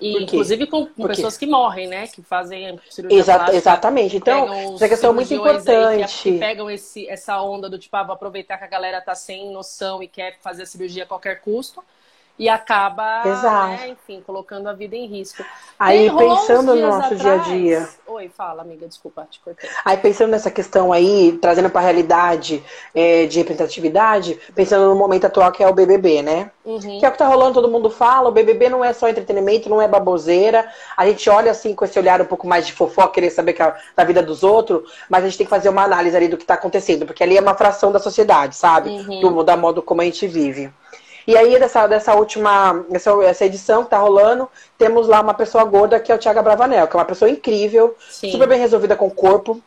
[0.00, 2.06] E, inclusive com, com pessoas que morrem, né?
[2.08, 3.56] Que fazem cirurgia Exa- plástica.
[3.56, 4.16] exatamente.
[4.16, 6.22] Então, essa questão é muito aí que- importante.
[6.22, 9.50] Que, pegam esse, essa onda do tipo, ah, vou aproveitar que a galera tá sem
[9.52, 11.82] noção e quer fazer a cirurgia a qualquer custo.
[12.36, 13.22] E acaba,
[13.68, 15.44] né, enfim, colocando a vida em risco.
[15.78, 17.88] Aí, pensando no nosso dia a atrás- dia.
[18.08, 19.70] Oi, fala, amiga, desculpa, te cortei.
[19.84, 22.60] Aí pensando nessa questão aí, trazendo para a realidade
[22.92, 26.50] é, de representatividade, pensando no momento atual que é o BBB, né?
[26.64, 26.98] Uhum.
[26.98, 29.68] Que é o que tá rolando, todo mundo fala, o BBB não é só entretenimento,
[29.68, 30.68] não é baboseira.
[30.96, 33.56] A gente olha assim com esse olhar um pouco mais de fofoca, querer saber
[33.94, 36.44] da vida dos outros, mas a gente tem que fazer uma análise ali do que
[36.44, 38.90] tá acontecendo, porque ali é uma fração da sociedade, sabe?
[38.90, 39.20] Uhum.
[39.20, 40.72] Do, da modo como a gente vive.
[41.26, 45.64] E aí, dessa, dessa última, essa, essa edição que tá rolando, temos lá uma pessoa
[45.64, 48.30] gorda que é o Thiago Bravanel, que é uma pessoa incrível, Sim.
[48.30, 49.60] super bem resolvida com o corpo.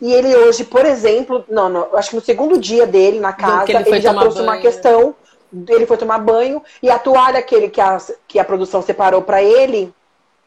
[0.00, 3.64] E ele hoje, por exemplo, não, não, acho que no segundo dia dele na casa,
[3.64, 4.62] que ele ele, já trouxe uma banho.
[4.62, 5.14] questão.
[5.68, 9.40] Ele foi tomar banho e a toalha aquele que a, que a produção separou pra
[9.40, 9.94] ele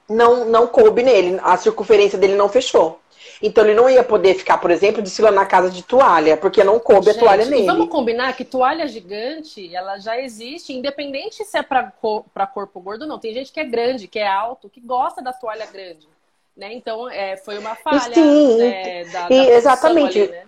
[0.09, 1.39] não, não coube nele.
[1.41, 2.99] A circunferência dele não fechou.
[3.41, 6.79] Então ele não ia poder ficar, por exemplo, desfilando na casa de toalha, porque não
[6.79, 7.65] coube a Gente, toalha e nele.
[7.67, 12.79] vamos combinar que toalha gigante, ela já existe, independente se é pra, co- pra corpo
[12.79, 13.19] gordo ou não.
[13.19, 16.07] Tem gente que é grande, que é alto, que gosta da toalha grande.
[16.55, 16.73] Né?
[16.73, 20.19] Então, é, foi uma falha Sim, né, da, da e exatamente.
[20.19, 20.46] ali, né?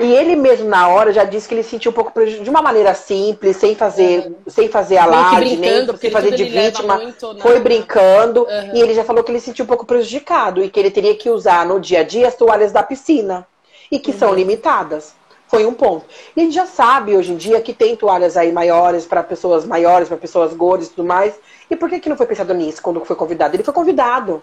[0.00, 2.94] E ele mesmo na hora já disse que ele sentiu um pouco de uma maneira
[2.94, 6.96] simples, sem fazer, sem fazer alarde, nem sem fazer de vítima.
[6.98, 8.70] muito na- Foi brincando Uhum.
[8.74, 11.14] e ele já falou que ele se sentiu um pouco prejudicado e que ele teria
[11.14, 13.46] que usar no dia a dia as toalhas da piscina
[13.90, 14.34] e que são Uhum.
[14.34, 15.14] limitadas.
[15.46, 16.06] Foi um ponto.
[16.36, 19.64] E a gente já sabe hoje em dia que tem toalhas aí maiores para pessoas
[19.64, 21.34] maiores, para pessoas gordas e tudo mais.
[21.70, 23.54] E por que, que não foi pensado nisso quando foi convidado?
[23.54, 24.42] Ele foi convidado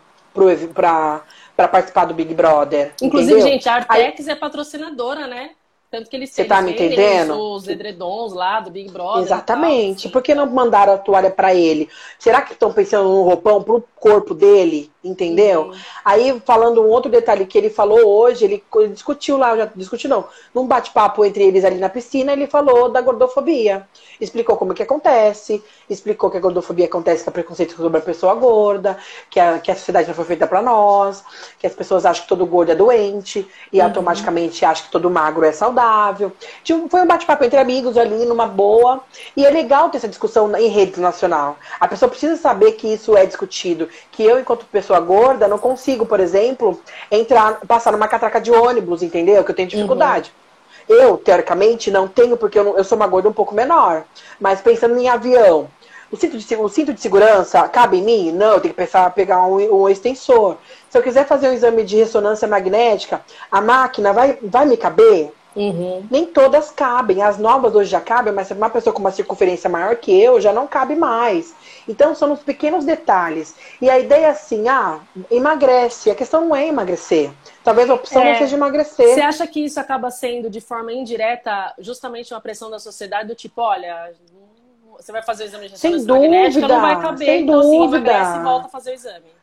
[0.73, 1.21] para
[1.67, 2.93] participar do Big Brother.
[3.01, 3.51] Inclusive, entendeu?
[3.53, 5.51] gente, a Artex é patrocinadora, né?
[5.91, 7.37] Tanto que eles, Você tá me entendendo?
[7.37, 9.23] os edredons lá do Big Brother.
[9.23, 10.03] Exatamente.
[10.03, 11.89] tal, Por que não mandaram a toalha pra ele?
[12.17, 14.89] Será que estão pensando num roupão pro corpo dele?
[15.03, 15.63] Entendeu?
[15.63, 15.77] Uhum.
[16.05, 20.25] Aí, falando um outro detalhe que ele falou hoje, ele discutiu lá, já discutiu não,
[20.53, 23.87] num bate-papo entre eles ali na piscina, ele falou da gordofobia.
[24.19, 28.35] Explicou como que acontece, explicou que a gordofobia acontece com o preconceito sobre a pessoa
[28.35, 28.95] gorda,
[29.27, 31.23] que a, que a sociedade não foi feita para nós,
[31.57, 33.85] que as pessoas acham que todo gordo é doente e uhum.
[33.85, 36.31] automaticamente acham que todo magro é saudável.
[36.63, 39.03] Tipo, foi um bate-papo entre amigos ali, numa boa.
[39.35, 41.57] E é legal ter essa discussão em rede nacional.
[41.79, 45.57] A pessoa precisa saber que isso é discutido, que eu, enquanto pessoa pessoa gorda, não
[45.57, 46.79] consigo, por exemplo,
[47.09, 49.43] entrar, passar numa catraca de ônibus, entendeu?
[49.43, 50.33] Que eu tenho dificuldade.
[50.89, 50.95] Uhum.
[50.95, 54.03] Eu, teoricamente, não tenho, porque eu, eu, sou uma gorda um pouco menor.
[54.39, 55.69] Mas pensando em avião,
[56.11, 58.31] o cinto de, o cinto de segurança cabe em mim?
[58.31, 60.57] Não, eu tenho que pensar pegar um, um extensor.
[60.89, 65.31] Se eu quiser fazer um exame de ressonância magnética, a máquina vai, vai me caber?
[65.55, 66.05] Uhum.
[66.09, 67.21] Nem todas cabem.
[67.21, 70.53] As novas hoje já cabem, mas uma pessoa com uma circunferência maior que eu já
[70.53, 71.53] não cabe mais.
[71.87, 73.55] Então, são os pequenos detalhes.
[73.81, 74.99] E a ideia é assim, ah,
[75.29, 76.09] emagrece.
[76.09, 77.31] A questão não é emagrecer.
[77.63, 79.13] Talvez a opção é, não seja emagrecer.
[79.13, 83.35] Você acha que isso acaba sendo, de forma indireta, justamente uma pressão da sociedade do
[83.35, 84.13] tipo, olha,
[84.97, 87.27] você vai fazer o exame de ressonância magnética, não vai caber.
[87.27, 88.11] Sem então, assim, dúvida.
[88.11, 89.40] emagrece e volta a fazer o exame.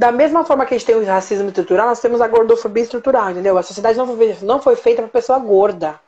[0.00, 3.32] Da mesma forma que a gente tem o racismo estrutural, nós temos a gordofobia estrutural,
[3.32, 3.58] entendeu?
[3.58, 6.00] A sociedade não foi, não foi feita para pessoa gorda.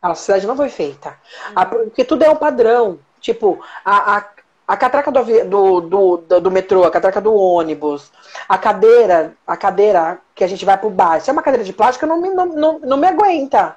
[0.00, 1.14] A sociedade não foi feita.
[1.54, 1.64] Uhum.
[1.66, 2.98] porque tudo é um padrão.
[3.20, 4.24] Tipo, a, a,
[4.66, 8.10] a catraca do, do, do, do, metrô, a catraca do ônibus,
[8.48, 11.20] a cadeira, a cadeira que a gente vai pro bar.
[11.20, 13.76] Se é uma cadeira de plástico, não me, não, não, não me aguenta.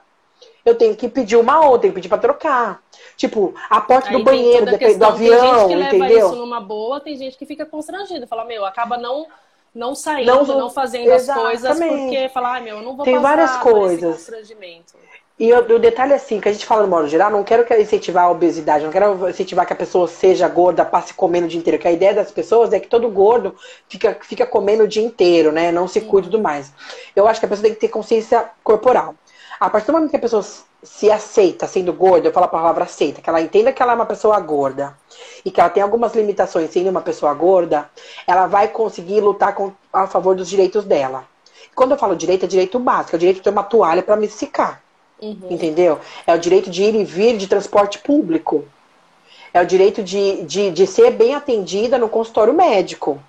[0.65, 2.81] Eu tenho que pedir uma outra, tenho que pedir pra trocar.
[3.17, 6.07] Tipo, a porta Aí do banheiro, depende do avião, tem gente que entendeu?
[6.07, 8.27] leva isso numa boa, tem gente que fica constrangida.
[8.27, 9.27] Fala, meu, acaba não
[9.73, 11.55] não saindo, não, não fazendo exatamente.
[11.55, 14.15] as coisas porque fala, ai, meu, eu não vou tem passar várias coisas.
[14.15, 14.93] constrangimento.
[15.41, 17.65] E o, o, detalhe é assim, que a gente fala no modo geral, não quero
[17.81, 21.59] incentivar a obesidade, não quero incentivar que a pessoa seja gorda, passe comendo o dia
[21.59, 21.79] inteiro.
[21.79, 23.55] Que a ideia das pessoas é que todo gordo
[23.89, 25.71] fica, fica comendo o dia inteiro, né?
[25.71, 26.71] Não se cuida e tudo mais.
[27.15, 29.15] Eu acho que a pessoa tem que ter consciência corporal.
[29.61, 30.43] A partir do momento que a pessoa
[30.81, 33.95] se aceita sendo gorda, eu falo a palavra aceita, que ela entenda que ela é
[33.95, 34.97] uma pessoa gorda
[35.45, 37.87] e que ela tem algumas limitações sendo uma pessoa gorda,
[38.25, 41.25] ela vai conseguir lutar com, a favor dos direitos dela.
[41.75, 44.15] Quando eu falo direito, é direito básico, é o direito de ter uma toalha para
[44.15, 44.81] me secar.
[45.21, 45.37] Uhum.
[45.51, 45.99] Entendeu?
[46.25, 48.65] É o direito de ir e vir de transporte público.
[49.53, 53.21] É o direito de, de, de ser bem atendida no consultório médico.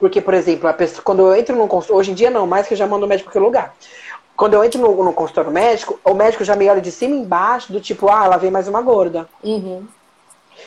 [0.00, 2.66] Porque, por exemplo, a pessoa, quando eu entro no consultório, hoje em dia não, mais
[2.66, 3.76] que eu já mando o médico para qualquer lugar.
[4.36, 7.20] Quando eu entro no, no consultório médico, o médico já me olha de cima e
[7.20, 9.28] embaixo, do tipo, ah, ela vem mais uma gorda.
[9.42, 9.84] Uhum.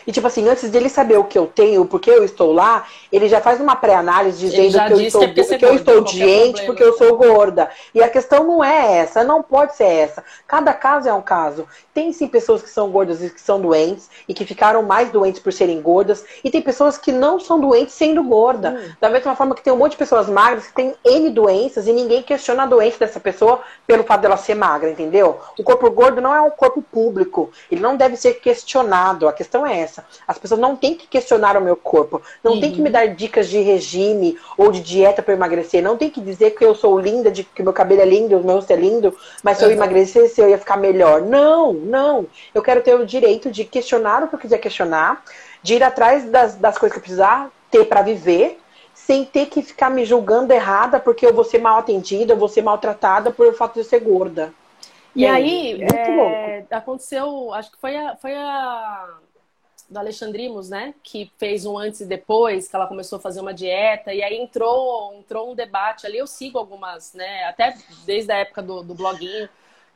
[0.10, 3.30] E, tipo assim, antes dele saber o que eu tenho, porque eu estou lá, ele
[3.30, 6.97] já faz uma pré-análise dizendo que eu estou, que, que eu estou doente porque eu
[6.97, 7.70] sou gorda.
[7.93, 10.24] E a questão não é essa, não pode ser essa.
[10.47, 11.68] Cada caso é um caso.
[11.93, 15.39] Tem sim pessoas que são gordas e que são doentes e que ficaram mais doentes
[15.39, 16.26] por serem gordas.
[16.43, 18.72] E tem pessoas que não são doentes sendo gorda.
[18.72, 18.95] Hum.
[18.99, 21.93] Da mesma forma que tem um monte de pessoas magras que têm N doenças e
[21.93, 25.38] ninguém questiona a doença dessa pessoa pelo fato dela ser magra, entendeu?
[25.55, 27.51] O corpo gordo não é um corpo público.
[27.72, 29.28] Ele não deve ser questionado.
[29.28, 29.98] A questão é essa.
[30.27, 32.21] As pessoas não têm que questionar o meu corpo.
[32.43, 32.59] Não uhum.
[32.59, 35.81] tem que me dar dicas de regime ou de dieta para emagrecer.
[35.81, 38.43] Não tem que dizer que eu sou linda, de que meu cabelo é lindo, o
[38.43, 41.21] meu rosto é lindo, mas se eu emagrecesse eu ia ficar melhor.
[41.21, 42.25] Não, não.
[42.53, 45.23] Eu quero ter o direito de questionar o que eu quiser questionar,
[45.61, 48.59] de ir atrás das, das coisas que eu precisar ter para viver,
[48.93, 52.47] sem ter que ficar me julgando errada porque eu vou ser mal atendida, eu vou
[52.47, 54.53] ser maltratada por o fato de eu ser gorda.
[55.15, 59.09] E, e aí, é, aconteceu, acho que foi a, foi a
[59.89, 60.93] do Alexandrimos, né?
[61.03, 64.37] Que fez um antes e depois, que ela começou a fazer uma dieta, e aí
[64.37, 66.17] entrou, entrou um debate ali.
[66.17, 67.45] Eu sigo algumas, né?
[67.45, 67.75] Até
[68.05, 69.49] desde a época do, do bloguinho.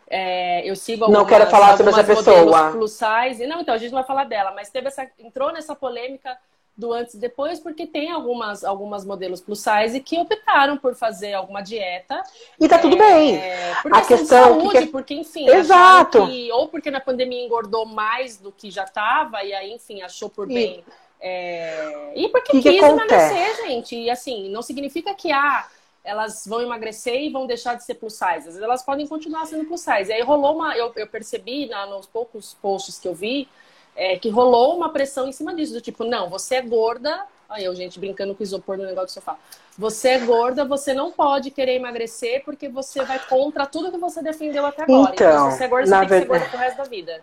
[0.09, 2.71] É, eu sigo algumas, Não quero falar sobre essa pessoa.
[2.71, 3.45] Plus size.
[3.47, 5.09] Não, então a gente não vai falar dela, mas teve essa.
[5.19, 6.37] Entrou nessa polêmica
[6.76, 11.34] do antes e depois, porque tem algumas, algumas modelos plus size que optaram por fazer
[11.34, 12.21] alguma dieta.
[12.59, 13.39] E tá tudo é, bem.
[13.84, 14.88] Por a questão de saúde, que...
[14.88, 16.26] porque, enfim, Exato.
[16.26, 20.30] Que, ou porque na pandemia engordou mais do que já tava, e aí, enfim, achou
[20.30, 20.53] por e...
[20.53, 20.86] bem.
[21.21, 22.11] É...
[22.15, 23.95] E porque que quis que emagrecer, gente.
[23.95, 25.65] E assim, não significa que ah,
[26.03, 28.39] elas vão emagrecer e vão deixar de ser plus size.
[28.39, 30.09] Às vezes elas podem continuar sendo plus size.
[30.09, 30.76] E aí rolou uma.
[30.76, 33.47] Eu, eu percebi na, nos poucos posts que eu vi
[33.95, 37.25] é, que rolou uma pressão em cima disso, do tipo, não, você é gorda.
[37.49, 39.37] Aí eu, gente, brincando com isopor no negócio do sofá.
[39.77, 44.23] Você é gorda, você não pode querer emagrecer porque você vai contra tudo que você
[44.23, 45.11] defendeu até agora.
[45.13, 46.25] Então, então se você é gorda, você tem verdade...
[46.25, 47.21] que ser gorda pro resto da vida.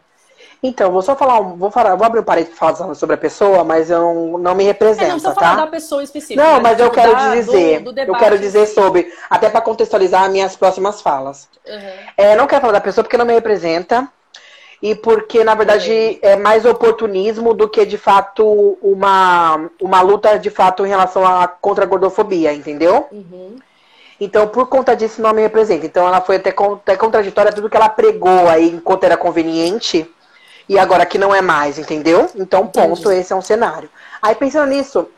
[0.62, 3.90] Então, vou só falar, vou falar, vou abrir um parênteses falando sobre a pessoa, mas
[3.90, 5.34] eu não me representa, é, não tá?
[5.34, 6.42] falar da pessoa específica.
[6.42, 10.30] Não, mas eu quero da, dizer, do, do eu quero dizer sobre, até para contextualizar
[10.30, 11.48] minhas próximas falas.
[11.66, 12.12] Uhum.
[12.16, 14.06] É, não quero falar da pessoa porque não me representa.
[14.82, 20.48] E porque, na verdade, é mais oportunismo do que, de fato, uma, uma luta, de
[20.48, 23.06] fato, em relação à contra a gordofobia, entendeu?
[23.12, 23.56] Uhum.
[24.18, 25.84] Então, por conta disso, não me representa.
[25.84, 30.10] Então, ela foi até, até contraditória tudo que ela pregou aí enquanto era conveniente
[30.68, 32.30] e agora que não é mais, entendeu?
[32.34, 33.20] Então, ponto, Entendi.
[33.20, 33.90] esse é um cenário.
[34.22, 35.08] Aí, pensando nisso,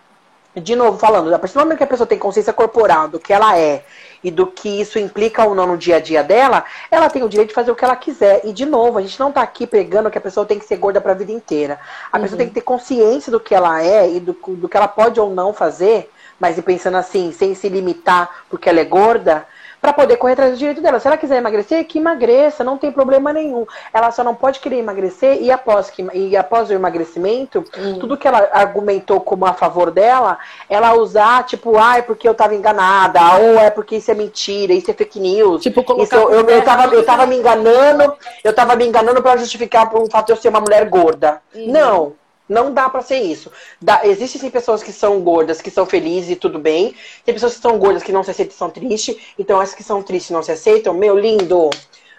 [0.61, 3.33] de novo, falando, a partir do momento que a pessoa tem consciência corporal do que
[3.33, 3.85] ela é
[4.23, 7.29] e do que isso implica ou não no dia a dia dela, ela tem o
[7.29, 8.43] direito de fazer o que ela quiser.
[8.45, 10.77] E, de novo, a gente não está aqui pregando que a pessoa tem que ser
[10.77, 11.81] gorda para a vida inteira.
[12.13, 12.23] A uhum.
[12.23, 15.19] pessoa tem que ter consciência do que ela é e do, do que ela pode
[15.19, 19.47] ou não fazer, mas pensando assim, sem se limitar porque ela é gorda,
[19.83, 21.01] para poder correr atrás do direito dela.
[21.01, 23.67] Se ela quiser emagrecer, que emagreça, não tem problema nenhum.
[23.93, 27.99] Ela só não pode querer emagrecer e após, que, e após o emagrecimento, hum.
[27.99, 30.39] tudo que ela argumentou como a favor dela,
[30.71, 34.73] ela usar, tipo, ah, é porque eu tava enganada, ou é porque isso é mentira,
[34.73, 35.61] isso é fake news.
[35.61, 38.15] Tipo, isso, eu, eu, tava, eu tava me enganando,
[38.45, 41.43] eu tava me enganando para justificar por um fato de eu ser uma mulher gorda.
[41.53, 41.73] Uhum.
[41.73, 42.22] Não.
[42.53, 43.51] Não dá para ser isso.
[43.81, 46.95] Dá, existem sim pessoas que são gordas, que são felizes e tudo bem.
[47.25, 49.17] Tem pessoas que são gordas que não se aceitam e são tristes.
[49.39, 51.71] Então, essas que são tristes e não se aceitam, meu lindo,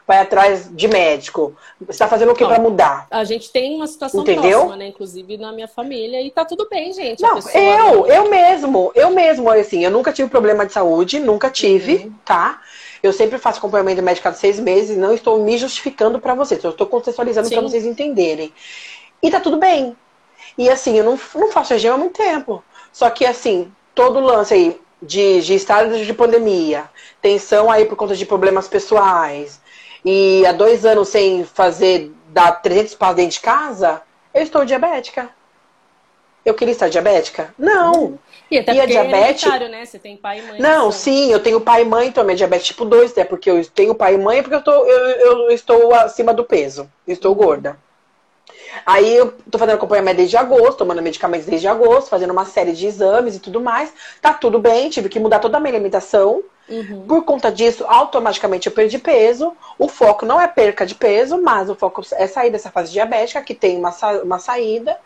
[0.07, 1.55] vai atrás de médico.
[1.79, 3.07] Você tá fazendo o que para mudar?
[3.09, 4.59] A gente tem uma situação Entendeu?
[4.59, 4.88] próxima, né?
[4.88, 7.21] Inclusive na minha família, e tá tudo bem, gente.
[7.21, 12.05] Não, eu, eu mesmo, eu mesmo, assim, eu nunca tive problema de saúde, nunca tive,
[12.05, 12.13] uhum.
[12.25, 12.61] tá?
[13.01, 16.63] Eu sempre faço acompanhamento médico há seis meses e não estou me justificando para vocês.
[16.63, 18.53] Eu estou contextualizando para vocês entenderem.
[19.21, 19.95] E tá tudo bem.
[20.58, 22.64] E assim, eu não, não faço regime há muito tempo.
[22.91, 26.89] Só que assim, todo lance aí de, de estado de pandemia,
[27.22, 29.62] tensão aí por conta de problemas pessoais,
[30.06, 34.01] e há dois anos sem fazer dar 300 passos dentro de casa,
[34.34, 35.30] eu estou diabética.
[36.45, 37.54] Eu queria estar diabética?
[37.58, 38.20] Não.
[38.51, 39.45] E até e a é diabetes...
[39.45, 39.86] é né?
[39.86, 40.60] Você tem pai e mãe.
[40.60, 43.66] Não, sim, eu tenho pai e mãe, então minha diabetes tipo 2, até porque eu
[43.68, 47.38] tenho pai e mãe porque eu, tô, eu, eu estou acima do peso, estou uhum.
[47.38, 47.80] gorda.
[48.86, 52.88] Aí eu tô fazendo acompanhamento desde agosto, tomando medicamentos desde agosto, fazendo uma série de
[52.88, 53.93] exames e tudo mais.
[54.21, 56.43] Tá tudo bem, tive que mudar toda a minha alimentação.
[56.67, 57.05] Uhum.
[57.07, 59.55] Por conta disso, automaticamente eu perdi peso.
[59.78, 63.41] O foco não é perca de peso, mas o foco é sair dessa fase diabética,
[63.41, 64.97] que tem uma, sa uma saída.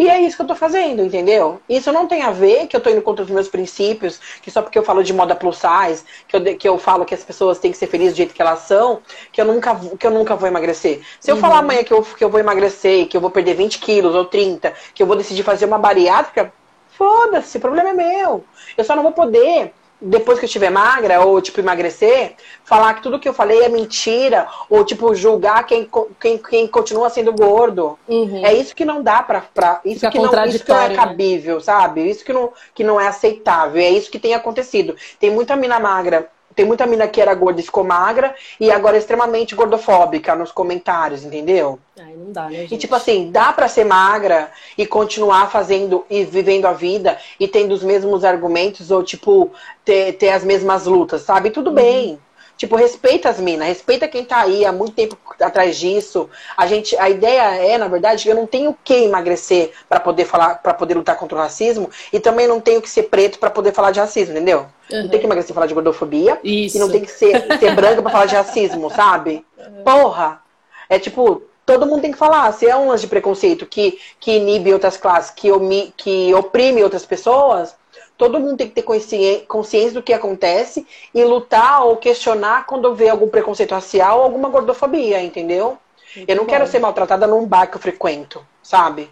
[0.00, 1.60] E é isso que eu tô fazendo, entendeu?
[1.68, 4.62] Isso não tem a ver que eu tô indo contra os meus princípios, que só
[4.62, 7.58] porque eu falo de moda plus size, que eu, que eu falo que as pessoas
[7.58, 10.34] têm que ser felizes do jeito que elas são, que eu nunca, que eu nunca
[10.34, 11.02] vou emagrecer.
[11.20, 11.40] Se eu uhum.
[11.42, 14.24] falar amanhã que eu, que eu vou emagrecer, que eu vou perder 20 quilos ou
[14.24, 16.50] 30, que eu vou decidir fazer uma bariátrica,
[16.96, 18.42] foda-se, o problema é meu.
[18.78, 22.34] Eu só não vou poder depois que eu estiver magra, ou, tipo, emagrecer,
[22.64, 25.88] falar que tudo que eu falei é mentira, ou, tipo, julgar quem,
[26.20, 27.98] quem, quem continua sendo gordo.
[28.08, 28.44] Uhum.
[28.44, 29.42] É isso que não dá pra.
[29.42, 30.94] pra isso, que não, isso que não é né?
[30.94, 31.62] cabível, né?
[31.62, 32.08] sabe?
[32.08, 33.80] Isso que não, que não é aceitável.
[33.82, 34.96] É isso que tem acontecido.
[35.18, 36.28] Tem muita mina magra
[36.60, 40.52] tem muita mina que era gorda e ficou magra e agora é extremamente gordofóbica nos
[40.52, 41.78] comentários, entendeu?
[41.98, 42.74] Ai, não dá, né, gente?
[42.74, 47.48] E tipo assim, dá para ser magra e continuar fazendo e vivendo a vida e
[47.48, 49.50] tendo os mesmos argumentos ou tipo
[49.82, 51.48] ter, ter as mesmas lutas, sabe?
[51.48, 51.76] Tudo uhum.
[51.76, 52.18] bem.
[52.60, 56.28] Tipo, respeita as minas, respeita quem tá aí há muito tempo atrás disso.
[56.54, 60.26] A gente, a ideia é, na verdade, que eu não tenho que emagrecer para poder
[60.26, 63.48] falar, para poder lutar contra o racismo e também não tenho que ser preto para
[63.48, 64.66] poder falar de racismo, entendeu?
[64.92, 65.04] Uhum.
[65.04, 66.76] Não tem que emagrecer pra falar de gordofobia Isso.
[66.76, 69.42] e não tem que ser, ser branca para falar de racismo, sabe?
[69.56, 69.82] Uhum.
[69.82, 70.42] Porra!
[70.86, 72.52] É tipo, todo mundo tem que falar.
[72.52, 76.84] Se é um lance de preconceito que, que inibe outras classes, que, omi, que oprime
[76.84, 77.74] outras pessoas,
[78.20, 83.08] todo mundo tem que ter consciência do que acontece e lutar ou questionar quando vê
[83.08, 85.78] algum preconceito racial ou alguma gordofobia, entendeu?
[86.14, 86.50] Muito eu não bom.
[86.50, 89.08] quero ser maltratada num bar que eu frequento, sabe?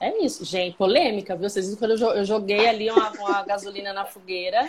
[0.00, 0.74] É isso, gente.
[0.78, 1.50] Polêmica, viu?
[1.50, 4.66] Vocês viram quando eu joguei ali uma, uma gasolina na fogueira.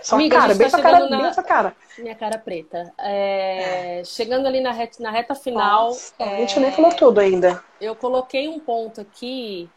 [0.00, 1.22] Só Amiga, cara, bem tá sua cara, na...
[1.22, 1.76] bem sua cara.
[1.98, 2.94] Minha cara preta.
[2.98, 3.98] É...
[4.00, 4.04] É.
[4.04, 5.88] Chegando ali na reta, na reta final.
[5.88, 6.36] Nossa, é...
[6.36, 7.62] A gente nem falou tudo ainda.
[7.78, 9.68] Eu coloquei um ponto aqui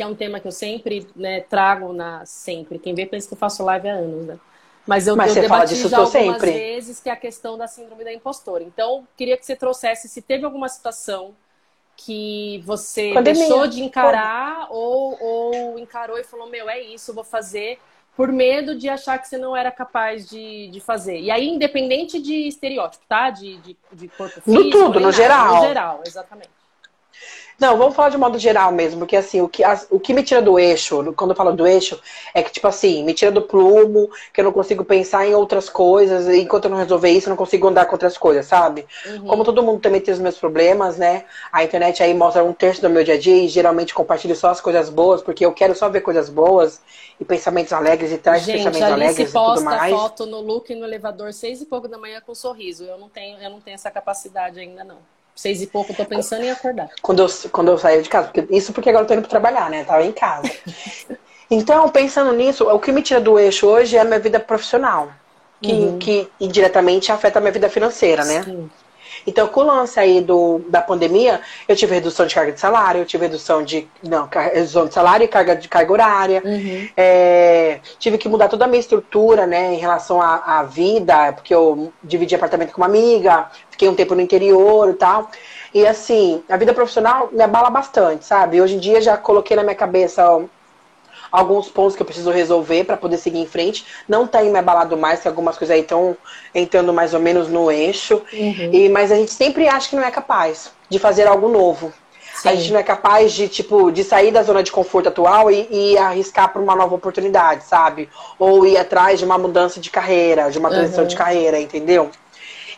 [0.00, 2.78] que é um tema que eu sempre né, trago na sempre.
[2.78, 4.38] Quem vê pensa que eu faço live há anos, né?
[4.86, 6.52] Mas eu, Mas eu debati já algumas sempre.
[6.52, 8.64] vezes que é a questão da síndrome da impostora.
[8.64, 11.34] Então, queria que você trouxesse se teve alguma situação
[11.94, 13.46] que você Pandemia.
[13.46, 17.78] deixou de encarar ou, ou encarou e falou, meu, é isso, vou fazer
[18.16, 21.20] por medo de achar que você não era capaz de, de fazer.
[21.20, 23.28] E aí, independente de estereótipo, tá?
[23.28, 24.50] De, de, de corpo físico.
[24.50, 25.56] No tudo, no nada, geral.
[25.56, 26.60] No geral, exatamente.
[27.60, 30.22] Não, vamos falar de modo geral mesmo, porque assim, o que, as, o que me
[30.22, 32.00] tira do eixo, quando eu falo do eixo,
[32.32, 35.68] é que, tipo assim, me tira do plumo, que eu não consigo pensar em outras
[35.68, 38.86] coisas, e enquanto eu não resolver isso, eu não consigo andar com outras coisas, sabe?
[39.04, 39.26] Uhum.
[39.26, 41.26] Como todo mundo também tem os meus problemas, né?
[41.52, 44.48] A internet aí mostra um terço do meu dia a dia e geralmente compartilho só
[44.48, 46.80] as coisas boas, porque eu quero só ver coisas boas
[47.20, 49.92] e pensamentos alegres e traz Gente, pensamentos alegres e tudo mais.
[49.92, 52.84] posta foto no look no elevador seis e pouco da manhã com um sorriso.
[52.84, 54.96] Eu não tenho, eu não tenho essa capacidade ainda não
[55.40, 56.90] Seis e pouco, eu tô pensando em acordar.
[57.00, 58.28] Quando eu, quando eu saí de casa.
[58.28, 59.84] Porque, isso porque agora eu tô indo pra trabalhar, né?
[59.84, 60.50] tava em casa.
[61.50, 65.10] então, pensando nisso, o que me tira do eixo hoje é a minha vida profissional.
[65.62, 65.98] Que, uhum.
[65.98, 68.42] que indiretamente afeta a minha vida financeira, né?
[68.42, 68.70] Sim.
[69.26, 73.00] Então, com o lance aí do, da pandemia, eu tive redução de carga de salário,
[73.00, 73.88] eu tive redução de.
[74.02, 76.42] Não, redução de salário e carga de carga horária.
[76.44, 76.88] Uhum.
[76.96, 81.54] É, tive que mudar toda a minha estrutura, né, em relação à, à vida, porque
[81.54, 85.30] eu dividi apartamento com uma amiga, fiquei um tempo no interior e tal.
[85.72, 88.60] E assim, a vida profissional me abala bastante, sabe?
[88.60, 90.44] Hoje em dia já coloquei na minha cabeça
[91.30, 93.84] alguns pontos que eu preciso resolver para poder seguir em frente.
[94.08, 96.16] Não tem me abalado mais, que algumas coisas aí estão
[96.54, 98.22] entrando mais ou menos no eixo.
[98.32, 98.70] Uhum.
[98.72, 101.92] E, mas a gente sempre acha que não é capaz de fazer algo novo.
[102.34, 102.48] Sim.
[102.48, 105.68] A gente não é capaz de, tipo, de sair da zona de conforto atual e,
[105.70, 108.08] e arriscar para uma nova oportunidade, sabe?
[108.38, 111.08] Ou ir atrás de uma mudança de carreira, de uma transição uhum.
[111.08, 112.10] de carreira, entendeu?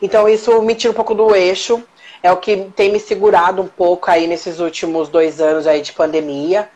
[0.00, 1.82] Então isso me tira um pouco do eixo.
[2.22, 5.92] É o que tem me segurado um pouco aí nesses últimos dois anos aí de
[5.92, 6.68] pandemia.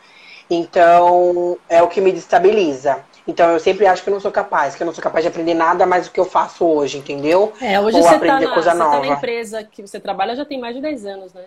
[0.49, 3.05] Então, é o que me destabiliza.
[3.27, 5.29] Então, eu sempre acho que eu não sou capaz, que eu não sou capaz de
[5.29, 7.53] aprender nada mais do que eu faço hoje, entendeu?
[7.61, 9.01] É, hoje Ou você, aprender tá na, coisa você nova.
[9.01, 11.45] tá na empresa que você trabalha já tem mais de 10 anos, né?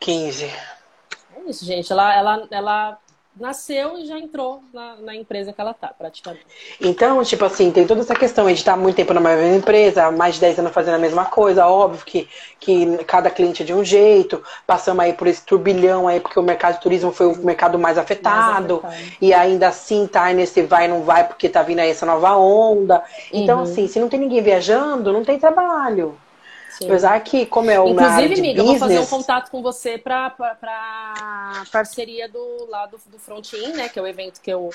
[0.00, 0.46] 15.
[0.46, 1.92] É isso, gente.
[1.92, 2.98] Ela, ela, ela
[3.40, 6.44] nasceu e já entrou na, na, empresa que ela tá, praticamente.
[6.80, 10.34] Então, tipo assim, tem toda essa questão de estar muito tempo na mesma empresa, mais
[10.34, 12.28] de 10 anos fazendo a mesma coisa, óbvio que,
[12.58, 16.42] que cada cliente é de um jeito, passamos aí por esse turbilhão aí, porque o
[16.42, 19.16] mercado de turismo foi o mercado mais afetado, mais afetado.
[19.20, 22.36] e ainda assim tá nesse vai e não vai, porque tá vindo aí essa nova
[22.36, 23.02] onda.
[23.32, 23.64] Então, uhum.
[23.64, 26.16] assim, se não tem ninguém viajando, não tem trabalho.
[26.78, 26.86] Sim.
[26.86, 28.58] Apesar que, como é uma Inclusive, amiga, business...
[28.58, 30.30] eu vou fazer um contato com você para
[31.72, 33.88] parceria do lado do Frontin, né?
[33.88, 34.70] Que é o evento que eu,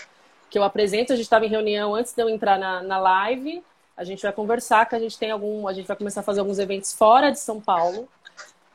[0.50, 1.14] que eu apresento.
[1.14, 3.64] A gente estava em reunião antes de eu entrar na, na live.
[3.96, 5.66] A gente vai conversar que a gente tem algum.
[5.66, 8.06] A gente vai começar a fazer alguns eventos fora de São Paulo.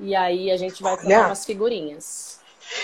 [0.01, 2.38] E aí a gente vai trocar umas figurinhas.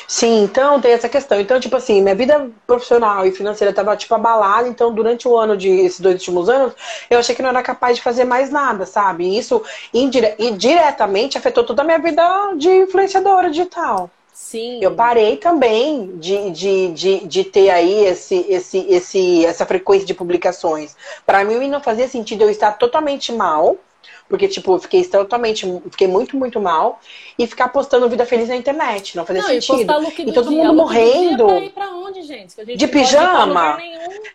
[0.06, 1.40] Sim, então tem essa questão.
[1.40, 5.56] Então, tipo assim, minha vida profissional e financeira estava tipo abalada, então durante o ano
[5.56, 6.74] de esses dois últimos anos,
[7.10, 9.24] eu achei que não era capaz de fazer mais nada, sabe?
[9.24, 9.62] E isso
[9.92, 12.22] indire diretamente afetou toda a minha vida
[12.56, 14.10] de influenciadora digital.
[14.32, 14.80] Sim.
[14.82, 20.12] Eu parei também de, de, de, de ter aí esse, esse, esse, essa frequência de
[20.12, 20.96] publicações.
[21.24, 23.76] Para mim não fazia sentido eu estar totalmente mal
[24.28, 26.98] porque, tipo, fiquei totalmente, fiquei muito, muito mal.
[27.38, 29.16] E ficar postando vida feliz na internet.
[29.16, 29.92] Não fazia não, sentido.
[30.18, 30.58] E, e todo dia.
[30.58, 31.46] mundo morrendo.
[31.46, 32.54] Pra ir pra onde, gente?
[32.64, 33.78] de pijama?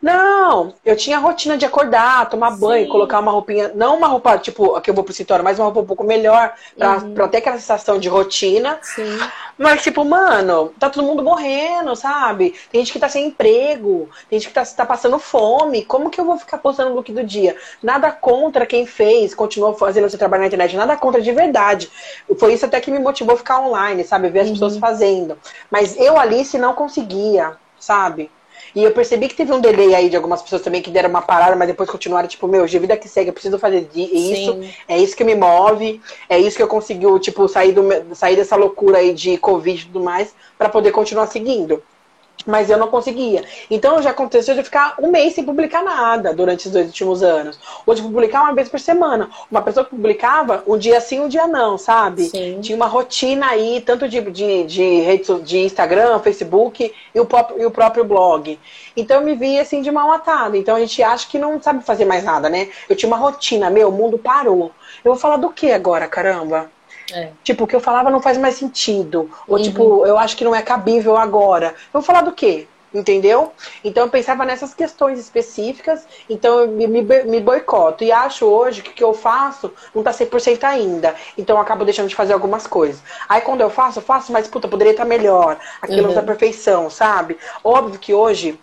[0.02, 2.60] Não, eu tinha a rotina de acordar, tomar Sim.
[2.60, 3.72] banho, colocar uma roupinha.
[3.74, 6.54] Não uma roupa, tipo, que eu vou pro escritório, mas uma roupa um pouco melhor.
[6.78, 7.14] Pra, uhum.
[7.14, 8.78] pra ter aquela sensação de rotina.
[8.82, 9.18] Sim.
[9.58, 12.54] Mas, tipo, mano, tá todo mundo morrendo, sabe?
[12.72, 15.84] Tem gente que tá sem emprego, tem gente que tá, tá passando fome.
[15.84, 17.58] Como que eu vou ficar postando o look do dia?
[17.82, 21.90] Nada contra quem fez, continuou fazendo seu trabalho na internet, nada contra de verdade.
[22.38, 24.30] Foi isso até que me motivou a ficar online, sabe?
[24.30, 24.54] Ver as uhum.
[24.54, 25.38] pessoas fazendo.
[25.72, 28.30] Mas eu, Alice, não conseguia, sabe?
[28.76, 31.22] E eu percebi que teve um delay aí de algumas pessoas também que deram uma
[31.22, 34.72] parada, mas depois continuaram, tipo, meu, de vida que segue, eu preciso fazer isso, Sim.
[34.88, 38.56] é isso que me move, é isso que eu consegui, tipo, sair, do, sair dessa
[38.56, 41.82] loucura aí de Covid e tudo mais, para poder continuar seguindo
[42.46, 43.44] mas eu não conseguia.
[43.70, 47.60] Então já aconteceu de ficar um mês sem publicar nada durante os dois últimos anos.
[47.86, 49.30] Ou de publicar uma vez por semana.
[49.52, 52.24] Uma pessoa que publicava um dia sim, um dia não, sabe?
[52.24, 52.60] Sim.
[52.62, 57.62] Tinha uma rotina aí, tanto de, de, de, rede, de Instagram, Facebook e o, próprio,
[57.62, 58.60] e o próprio blog.
[58.96, 60.58] Então eu me vi assim de mal atada.
[60.58, 62.70] Então a gente acha que não sabe fazer mais nada, né?
[62.88, 64.72] Eu tinha uma rotina, meu, o mundo parou.
[65.04, 66.70] Eu vou falar do que agora, caramba?
[67.14, 67.32] É.
[67.44, 69.30] Tipo, o que eu falava não faz mais sentido.
[69.48, 69.64] Ou, uhum.
[69.64, 71.68] tipo, eu acho que não é cabível agora.
[71.68, 72.68] Eu vou falar do quê?
[72.92, 73.54] Entendeu?
[73.84, 78.04] Então eu pensava nessas questões específicas, então eu me, me, me boicoto.
[78.04, 81.14] E acho hoje que o que eu faço não tá 100% ainda.
[81.38, 83.02] Então eu acabo deixando de fazer algumas coisas.
[83.28, 85.60] Aí quando eu faço, eu faço, mas puta, poderia estar melhor.
[85.80, 86.08] Aquilo uhum.
[86.08, 87.38] não tá perfeição, sabe?
[87.64, 88.60] Óbvio que hoje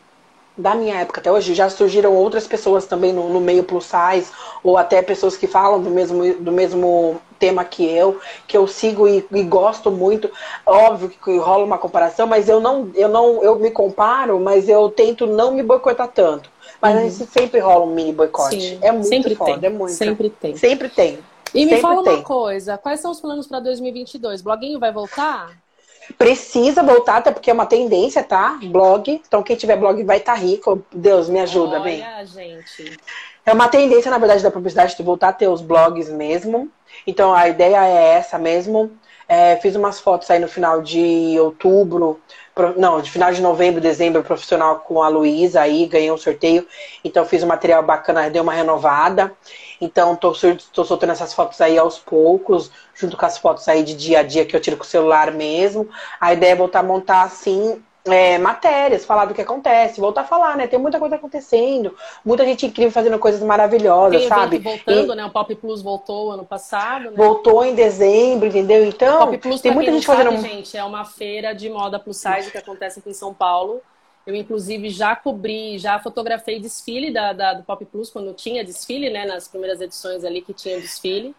[0.56, 4.30] da minha época até hoje, já surgiram outras pessoas também no, no, meio plus size,
[4.62, 9.06] ou até pessoas que falam do mesmo, do mesmo tema que eu, que eu sigo
[9.06, 10.30] e, e gosto muito.
[10.64, 14.88] Óbvio que rola uma comparação, mas eu não, eu não, eu me comparo, mas eu
[14.88, 16.50] tento não me boicotar tanto.
[16.80, 17.00] Mas uhum.
[17.00, 18.60] a gente sempre rola um mini boicote.
[18.60, 19.66] Sim, é muito sempre foda, tem.
[19.66, 19.92] é muito.
[19.92, 20.56] Sempre tem.
[20.56, 21.18] Sempre tem.
[21.54, 22.14] E sempre me fala tem.
[22.14, 24.42] uma coisa, quais são os planos para 2022?
[24.42, 25.65] Bloguinho vai voltar?
[26.16, 28.58] Precisa voltar, até porque é uma tendência, tá?
[28.64, 29.20] Blog.
[29.26, 30.84] Então, quem tiver blog vai estar tá rico.
[30.92, 32.04] Deus me ajuda, Olha, bem.
[32.24, 32.96] gente.
[33.44, 36.70] É uma tendência, na verdade, da publicidade de voltar a ter os blogs mesmo.
[37.06, 38.90] Então, a ideia é essa mesmo.
[39.28, 42.20] É, fiz umas fotos aí no final de outubro,
[42.76, 46.66] não, de final de novembro, dezembro, profissional com a Luísa aí, ganhei um sorteio.
[47.04, 49.32] Então fiz um material bacana, deu uma renovada.
[49.80, 50.32] Então tô,
[50.72, 54.22] tô soltando essas fotos aí aos poucos, junto com as fotos aí de dia a
[54.22, 55.88] dia que eu tiro com o celular mesmo.
[56.20, 60.24] A ideia é voltar a montar assim é, matérias, falar do que acontece, voltar a
[60.24, 60.66] falar, né?
[60.66, 61.94] Tem muita coisa acontecendo,
[62.24, 64.58] muita gente incrível fazendo coisas maravilhosas, Tem sabe?
[64.58, 65.16] voltando, e...
[65.16, 65.24] né?
[65.24, 67.16] O Pop Plus voltou ano passado, né?
[67.16, 68.84] Voltou em dezembro, entendeu?
[68.84, 70.42] Então, Pop Plus, tem muita gente sabe, fazendo.
[70.42, 73.80] Gente, é uma feira de moda plus size que acontece aqui em São Paulo.
[74.26, 79.08] Eu, inclusive, já cobri, já fotografei desfile da, da, do Pop Plus, quando tinha desfile,
[79.08, 79.24] né?
[79.24, 81.34] Nas primeiras edições ali que tinha desfile.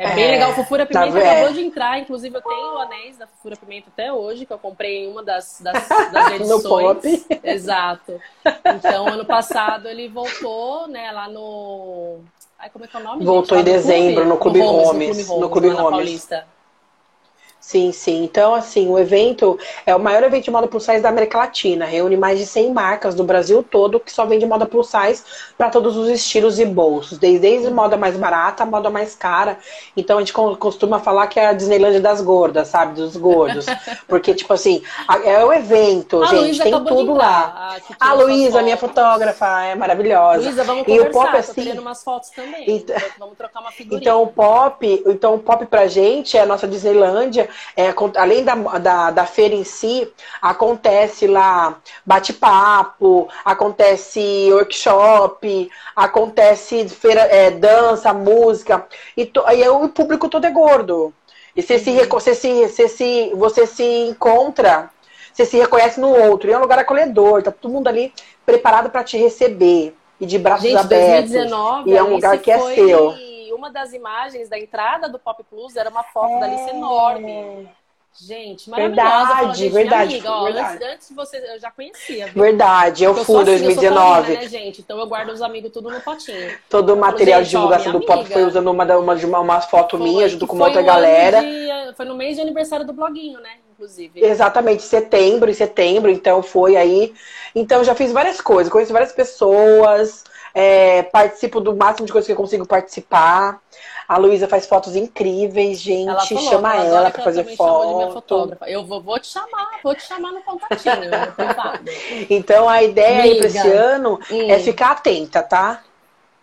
[0.00, 0.54] É bem é, legal.
[0.54, 1.98] Fofura tá Pimenta tá acabou de entrar.
[1.98, 5.22] Inclusive, eu tenho o anéis da Fofura Pimenta até hoje, que eu comprei em uma
[5.22, 6.62] das, das, das edições.
[6.62, 7.26] no pop.
[7.44, 8.20] Exato.
[8.76, 12.20] Então, ano passado ele voltou, né, lá no.
[12.58, 13.24] Ai, como é que é o nome?
[13.24, 13.68] Voltou gente?
[13.68, 15.28] em dezembro, no Clube Holmes.
[15.28, 15.90] No Clube Holmes.
[15.90, 16.46] Paulista.
[17.60, 18.24] Sim, sim.
[18.24, 21.84] Então, assim, o evento é o maior evento de moda plus size da América Latina.
[21.84, 25.22] Reúne mais de 100 marcas do Brasil todo que só vende moda plus size
[25.58, 27.18] para todos os estilos e bolsos.
[27.18, 29.58] Desde, desde moda mais barata a moda mais cara.
[29.94, 32.94] Então, a gente costuma falar que é a Disneylandia das gordas, sabe?
[32.94, 33.66] Dos gordos.
[34.08, 34.82] Porque, tipo assim,
[35.22, 36.62] é o evento, a gente.
[36.62, 37.76] Tem tudo lá.
[38.00, 40.44] A, a Luísa, minha fotógrafa, é maravilhosa.
[40.44, 41.08] Luísa, vamos e conversar.
[41.08, 42.64] O pop, assim, umas fotos também.
[42.66, 44.00] Então, vamos trocar uma figurinha.
[44.00, 48.54] Então, o pop, então, o pop pra gente é a nossa Disneylândia é, além da,
[48.54, 58.86] da, da, feira em si, acontece lá bate-papo, acontece workshop, acontece feira, é, dança, música,
[59.16, 61.12] e, to, e o público todo é gordo.
[61.54, 62.08] E você, se, uhum.
[62.08, 64.90] você, se, você, se, você se encontra,
[65.32, 66.48] você se reconhece no outro.
[66.48, 68.12] E é um lugar acolhedor, tá todo mundo ali
[68.46, 69.94] preparado para te receber.
[70.20, 71.30] E de braços Gente, abertos.
[71.32, 72.72] 2019, e é um lugar que é foi...
[72.72, 73.29] é seu
[73.60, 76.40] uma das imagens da entrada do Pop Plus era uma foto é...
[76.40, 77.68] da Alice enorme.
[78.18, 79.08] Gente, maravilhosa.
[79.08, 80.14] Verdade, verdade.
[80.14, 80.84] Amiga, ó, verdade.
[80.84, 82.26] Antes, antes você, eu já conhecia.
[82.26, 82.42] Viu?
[82.42, 84.32] Verdade, eu fui em 2019.
[84.32, 84.80] Assim, né, gente?
[84.80, 86.58] Então eu guardo os amigos tudo no potinho.
[86.68, 89.96] Todo o material de divulgação ó, do Pop foi usando uma, uma, uma, uma foto
[89.96, 91.40] foi, minha junto com uma outra galera.
[91.40, 93.58] De, foi no mês de aniversário do bloguinho, né?
[93.74, 94.22] Inclusive.
[94.22, 97.14] Exatamente, setembro, em setembro, então foi aí.
[97.54, 102.26] Então eu já fiz várias coisas, conheço várias pessoas, é, participo do máximo de coisas
[102.26, 103.60] que eu consigo participar.
[104.08, 106.08] A Luísa faz fotos incríveis, gente.
[106.08, 108.56] Ela falou, chama ela, ela para fazer foto.
[108.66, 111.10] Eu vou, vou, te chamar, vou te chamar no contatinho,
[112.28, 114.50] Então a ideia aí para esse ano hum.
[114.50, 115.84] é ficar atenta, tá?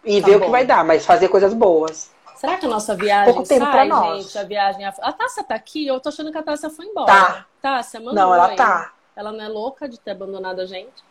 [0.05, 0.43] E tá ver bom.
[0.43, 2.09] o que vai dar, mas fazer coisas boas.
[2.37, 4.23] Será que a nossa viagem Pouco tempo sai, pra nós.
[4.23, 4.37] gente?
[4.37, 4.85] A viagem...
[4.85, 5.85] A Tássia tá aqui?
[5.87, 7.07] Eu tô achando que a Tássia foi embora.
[7.07, 7.45] Tá.
[7.61, 8.55] Tássia, mandou Não, ela aí.
[8.55, 8.93] tá.
[9.15, 11.03] Ela não é louca de ter abandonado a gente?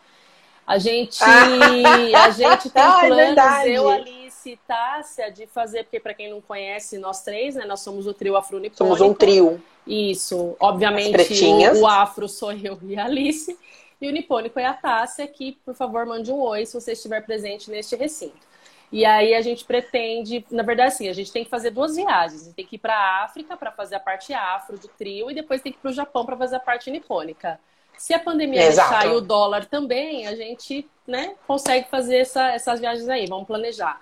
[0.67, 2.25] A gente, ah.
[2.25, 6.29] a gente tem ah, planos, é eu, Alice e Tássia, de fazer, porque para quem
[6.29, 7.63] não conhece, nós três, né?
[7.63, 8.75] Nós somos o trio afro-nipônico.
[8.75, 9.63] Somos um trio.
[9.87, 10.57] Isso.
[10.59, 13.57] Obviamente, o, o, afro sou eu e a Alice.
[14.01, 17.25] E o nipônico é a Tássia, que, por favor, mande um oi se você estiver
[17.25, 18.45] presente neste recinto.
[18.91, 22.41] E aí a gente pretende, na verdade, assim, a gente tem que fazer duas viagens.
[22.41, 25.31] A gente tem que ir para a África para fazer a parte afro do trio
[25.31, 27.57] e depois tem que ir para o Japão para fazer a parte nipônica.
[27.97, 28.89] Se a pandemia Exato.
[28.89, 33.25] deixar e o dólar também, a gente né, consegue fazer essa, essas viagens aí.
[33.27, 33.99] Vamos planejar.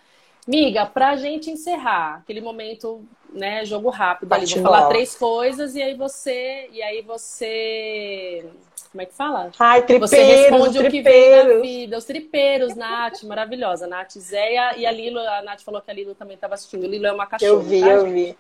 [0.48, 5.76] Miga, para a gente encerrar aquele momento, né, jogo rápido ali, vou falar três coisas
[5.76, 8.46] e aí você, e aí você,
[8.92, 9.50] como é que fala?
[9.58, 11.98] Ai, tripeiros, Você responde o que vem na vida.
[11.98, 13.88] Os tripeiros, Nath, maravilhosa.
[13.88, 16.84] Nath Zéia e a Lilo, a Nath falou que a Lilo também estava assistindo.
[16.84, 17.52] O Lilo é uma cachorra.
[17.52, 18.38] Eu vi, tá, eu vi.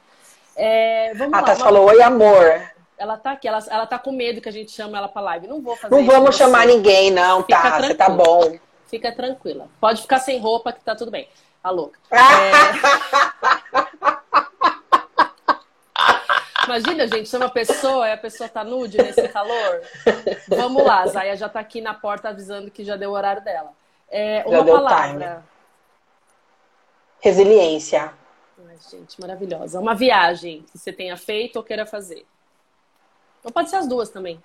[0.55, 2.74] É, vamos a lá, Tati falou, oi amor.
[2.97, 5.47] Ela tá aqui, ela, ela tá com medo que a gente chame ela pra live.
[5.47, 7.81] Não vou fazer Não vamos chamar ninguém, não, Fica tá?
[7.81, 8.57] Você tá bom.
[8.87, 9.67] Fica tranquila.
[9.79, 11.27] Pode ficar sem roupa que tá tudo bem.
[11.63, 11.99] A louca.
[12.11, 13.85] É...
[16.65, 19.81] Imagina, gente, se uma pessoa e a pessoa tá nude nesse calor.
[20.47, 23.71] Vamos lá, Zaya já tá aqui na porta avisando que já deu o horário dela.
[24.09, 25.35] É, uma palavra.
[25.35, 25.43] Time.
[27.21, 28.11] Resiliência.
[28.67, 29.79] Ai, gente, maravilhosa.
[29.79, 32.25] Uma viagem que você tenha feito ou queira fazer.
[33.45, 34.35] Ou pode ser as duas também.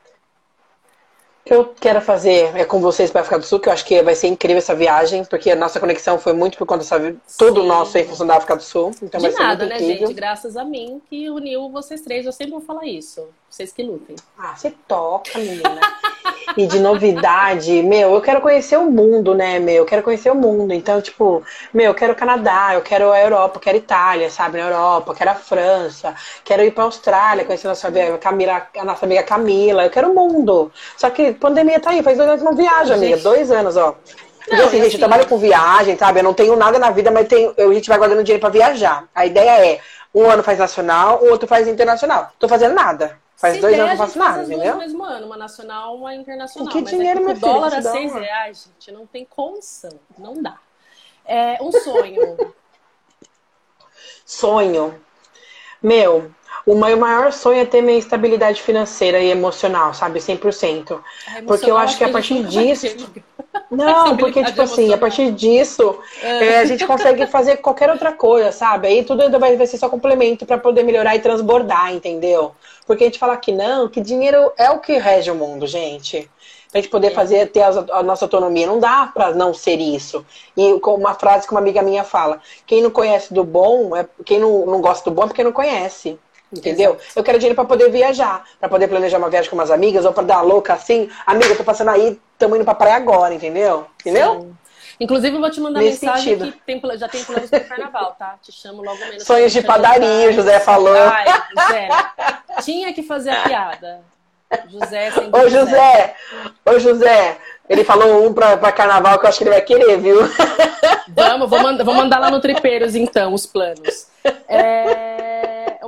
[1.40, 3.84] O que eu quero fazer é com vocês para África do Sul, que eu acho
[3.84, 7.16] que vai ser incrível essa viagem, porque a nossa conexão foi muito por conta dessa
[7.38, 8.92] tudo nosso em função da África do Sul.
[9.02, 10.08] Então De vai ser nada, muito né, incrível.
[10.08, 10.16] gente?
[10.16, 12.26] Graças a mim que uniu vocês três.
[12.26, 13.26] Eu sempre vou falar isso.
[13.50, 14.14] Vocês que lutem.
[14.38, 15.80] Ah, você toca, menina.
[16.56, 19.74] e de novidade, meu, eu quero conhecer o mundo, né, meu?
[19.74, 20.72] Eu quero conhecer o mundo.
[20.72, 21.42] Então, tipo,
[21.74, 24.58] meu, eu quero o Canadá, eu quero a Europa, eu quero a Itália, sabe?
[24.58, 28.84] Na Europa, eu quero a França, quero ir pra Austrália, conhecer a nossa, Camila, a
[28.84, 30.70] nossa amiga Camila, eu quero o mundo.
[30.96, 33.16] Só que pandemia tá aí, faz dois anos que não viaja, amiga.
[33.16, 33.96] Dois anos, ó.
[34.46, 36.20] Porque assim, gente, assim, eu trabalho com viagem, sabe?
[36.20, 39.08] Eu não tenho nada na vida, mas tenho, a gente vai guardando dinheiro para viajar.
[39.14, 39.80] A ideia é
[40.14, 42.30] Um ano faz nacional, o outro faz internacional.
[42.38, 43.18] Tô fazendo nada.
[43.40, 44.74] Faz Se dois der, anos que eu faço faz nada, entendeu?
[44.74, 46.70] no mesmo ano, uma nacional, uma internacional.
[46.70, 49.06] Que Mas dinheiro, é que meu filho, dólar que a seis uma- reais, gente, não
[49.06, 50.58] tem condição, não dá.
[51.24, 52.36] É um sonho.
[54.26, 55.00] Sonho.
[55.82, 56.30] Meu,
[56.66, 60.20] o meu maior sonho é ter minha estabilidade financeira e emocional, sabe?
[60.20, 61.02] 100%.
[61.26, 62.86] É Porque eu emocional, acho que a partir disso.
[63.70, 68.50] Não, porque, tipo assim, a partir disso, é, a gente consegue fazer qualquer outra coisa,
[68.50, 68.88] sabe?
[68.88, 72.52] Aí tudo vai, vai ser só complemento pra poder melhorar e transbordar, entendeu?
[72.84, 76.28] Porque a gente fala que não, que dinheiro é o que rege o mundo, gente.
[76.70, 77.10] Pra gente poder É.
[77.10, 78.66] fazer, ter a, nossa autonomia.
[78.66, 80.24] Não dá pra não ser isso.
[80.56, 84.38] E uma frase que uma amiga minha fala: quem não conhece do bom, é, quem
[84.38, 86.18] não, não gosta do bom é porque não conhece.
[86.52, 86.98] Entendeu?
[87.14, 90.12] Eu quero dinheiro pra poder viajar, pra poder planejar uma viagem com umas amigas, ou
[90.12, 91.08] pra dar uma louca assim.
[91.24, 93.86] Amiga, tô passando aí, tamo indo pra praia agora, entendeu?
[94.00, 94.40] Entendeu?
[94.40, 94.56] Sim.
[94.98, 96.52] Inclusive, eu vou te mandar Nesse mensagem sentido.
[96.52, 98.34] que tem, já tem planos pro carnaval, tá?
[98.42, 99.22] Te chamo logo menos.
[99.22, 100.94] Sonhos de padaria, o José falou.
[100.94, 101.24] Ai,
[101.56, 101.88] José,
[102.62, 104.00] tinha que fazer a piada.
[104.68, 105.48] José, sem Ô.
[105.48, 106.14] José,
[106.66, 107.38] ô José,
[107.68, 110.18] ele falou um pra, pra carnaval que eu acho que ele vai querer, viu?
[111.08, 114.08] Vamos, vou mandar, vou mandar lá no Tripeiros, então, os planos.
[114.48, 115.29] É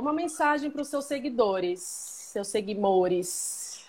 [0.03, 3.81] uma mensagem para os seus seguidores, seus seguidores.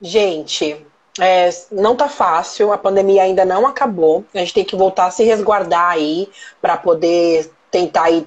[0.00, 0.86] Gente,
[1.20, 4.24] é, não tá fácil, a pandemia ainda não acabou.
[4.32, 6.28] A gente tem que voltar a se resguardar aí
[6.60, 8.26] pra poder tentar aí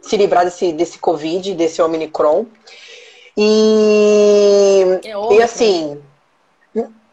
[0.00, 2.46] se livrar desse, desse Covid, desse Omicron.
[3.36, 6.02] E, É e assim.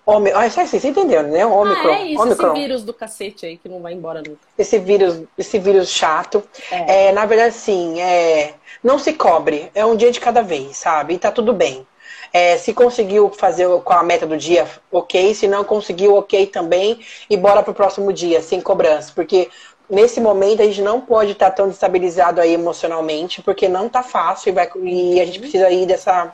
[0.07, 1.45] Omi, ah, você você entendeu, né?
[1.45, 1.91] Omicron.
[1.91, 2.47] Ah, é isso, Omicron.
[2.53, 4.39] esse vírus do cacete aí que não vai embora nunca.
[4.57, 6.41] esse vírus, esse vírus chato.
[6.71, 7.07] É.
[7.07, 11.15] É, na verdade, assim, é, não se cobre, é um dia de cada vez, sabe?
[11.15, 11.85] E tá tudo bem.
[12.31, 15.33] É, se conseguiu fazer com a meta do dia, ok.
[15.35, 16.99] Se não conseguiu, ok também.
[17.29, 19.11] E bora pro próximo dia, sem cobrança.
[19.13, 19.49] Porque
[19.89, 24.49] nesse momento a gente não pode estar tão destabilizado aí emocionalmente, porque não tá fácil
[24.49, 26.33] e, vai- e a gente precisa aí dessa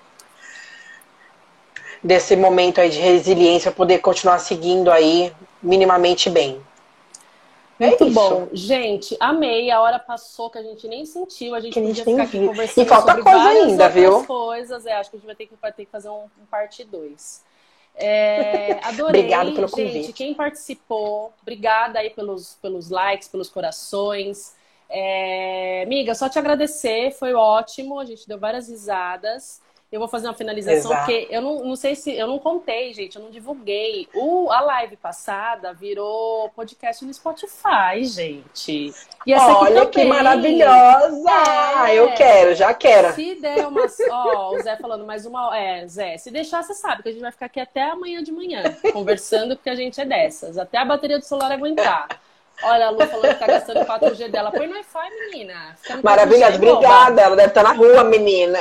[2.04, 5.32] desse momento aí de resiliência poder continuar seguindo aí
[5.62, 6.62] minimamente bem.
[7.80, 8.14] É Muito isso.
[8.14, 8.48] bom.
[8.54, 9.72] Gente, amei.
[9.72, 11.56] A hora passou que a gente nem sentiu.
[11.56, 12.48] A gente Que a podia gente ficar aqui viu.
[12.50, 14.24] conversando E falta coisa ainda, viu?
[14.26, 14.86] coisas.
[14.86, 16.84] É, acho que a gente vai ter que, vai ter que fazer um, um parte
[16.84, 17.44] 2.
[17.96, 19.22] É, adorei.
[19.22, 20.14] Obrigado pelo gente, convite.
[20.14, 24.56] quem participou, obrigada aí pelos, pelos likes, pelos corações.
[24.90, 28.00] É, amiga, só te agradecer, foi ótimo.
[28.00, 29.62] A gente deu várias risadas.
[29.94, 31.06] Eu vou fazer uma finalização, Exato.
[31.06, 32.12] porque eu não, não sei se.
[32.12, 34.08] Eu não contei, gente, eu não divulguei.
[34.16, 38.92] O, a live passada virou podcast no Spotify, gente.
[39.24, 41.30] E essa Olha que maravilhosa!
[41.88, 41.94] É.
[41.94, 43.14] Eu quero, já quero.
[43.14, 43.86] Se der uma.
[44.10, 45.56] Ó, o Zé falando mais uma.
[45.56, 48.32] É, Zé, se deixar, você sabe que a gente vai ficar aqui até amanhã de
[48.32, 50.58] manhã, conversando, porque a gente é dessas.
[50.58, 52.08] Até a bateria do celular aguentar.
[52.62, 54.52] Olha a Lu falando que tá gastando 4G dela.
[54.52, 55.76] Põe no Wi-Fi, menina.
[56.04, 56.72] Maravilhosa, 4G, boba.
[56.74, 57.22] obrigada.
[57.22, 58.60] Ela deve estar na rua, menina.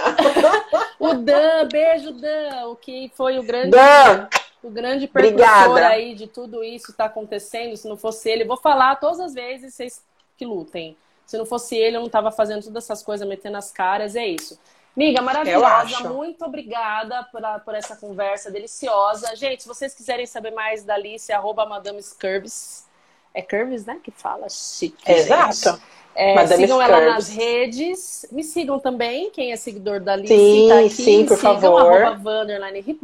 [0.98, 4.28] O Dan, beijo, Dan, o que foi o grande, Dan,
[4.62, 5.88] o grande percussor obrigada.
[5.88, 7.76] aí de tudo isso que tá acontecendo.
[7.76, 10.02] Se não fosse ele, vou falar todas as vezes, vocês
[10.36, 10.96] que lutem.
[11.26, 14.26] Se não fosse ele, eu não tava fazendo todas essas coisas, metendo as caras, é
[14.26, 14.58] isso.
[14.96, 19.34] Amiga, Eu maravilhosa, muito obrigada por, a- por essa conversa deliciosa.
[19.36, 22.86] Gente, se vocês quiserem saber mais da Alice, arroba Madame Curves.
[23.34, 23.98] É Curves, né?
[24.02, 25.10] Que fala chique.
[25.10, 25.54] Exato.
[25.54, 25.82] gente.
[26.14, 27.14] É, sigam ela Curves.
[27.14, 28.26] nas redes.
[28.30, 30.34] Me sigam também, quem é seguidor da Alice.
[30.34, 30.90] Sim, tá aqui.
[30.90, 32.18] sim, por sigam, favor.
[32.18, 32.98] Vanderline.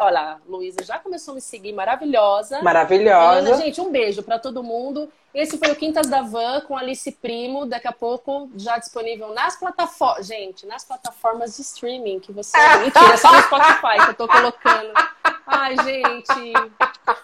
[0.00, 2.60] Olha, a Luísa já começou a me seguir, maravilhosa.
[2.62, 3.40] Maravilhosa.
[3.40, 5.08] Helena, gente, um beijo pra todo mundo.
[5.32, 7.64] Esse foi o Quintas da Van com Alice Primo.
[7.64, 10.26] Daqui a pouco já disponível nas plataformas.
[10.26, 12.56] Gente, nas plataformas de streaming que você.
[12.82, 14.92] Mentira, é só no Spotify que eu tô colocando.
[15.46, 16.52] Ai, gente.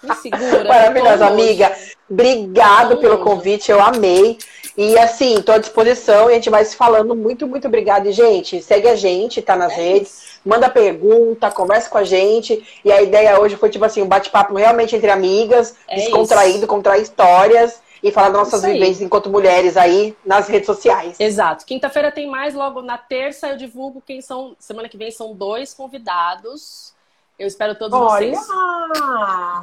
[0.02, 0.64] Me segura.
[0.64, 1.76] Maravilhosa, amiga.
[2.08, 4.38] Obrigado pelo convite, eu amei.
[4.76, 7.14] E assim, tô à disposição e a gente vai se falando.
[7.14, 8.08] Muito, muito obrigada.
[8.08, 10.10] E, gente, segue a gente, tá nas É redes.
[10.12, 10.26] isso.
[10.44, 12.62] Manda pergunta, conversa com a gente.
[12.84, 16.98] E a ideia hoje foi, tipo assim, um bate-papo realmente entre amigas, É descontraído, contar
[16.98, 21.18] histórias e falar das nossas vivências enquanto mulheres aí nas redes sociais.
[21.18, 21.64] Exato.
[21.64, 24.54] Quinta-feira tem mais, logo na terça eu divulgo quem são.
[24.58, 26.94] Semana que vem são dois convidados.
[27.38, 28.34] Eu espero todos Olha!
[28.34, 28.46] vocês.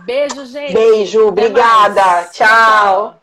[0.05, 0.74] Beijo, gente.
[0.74, 2.01] Beijo, Até obrigada.
[2.05, 2.32] mais.
[2.32, 3.22] Tchau.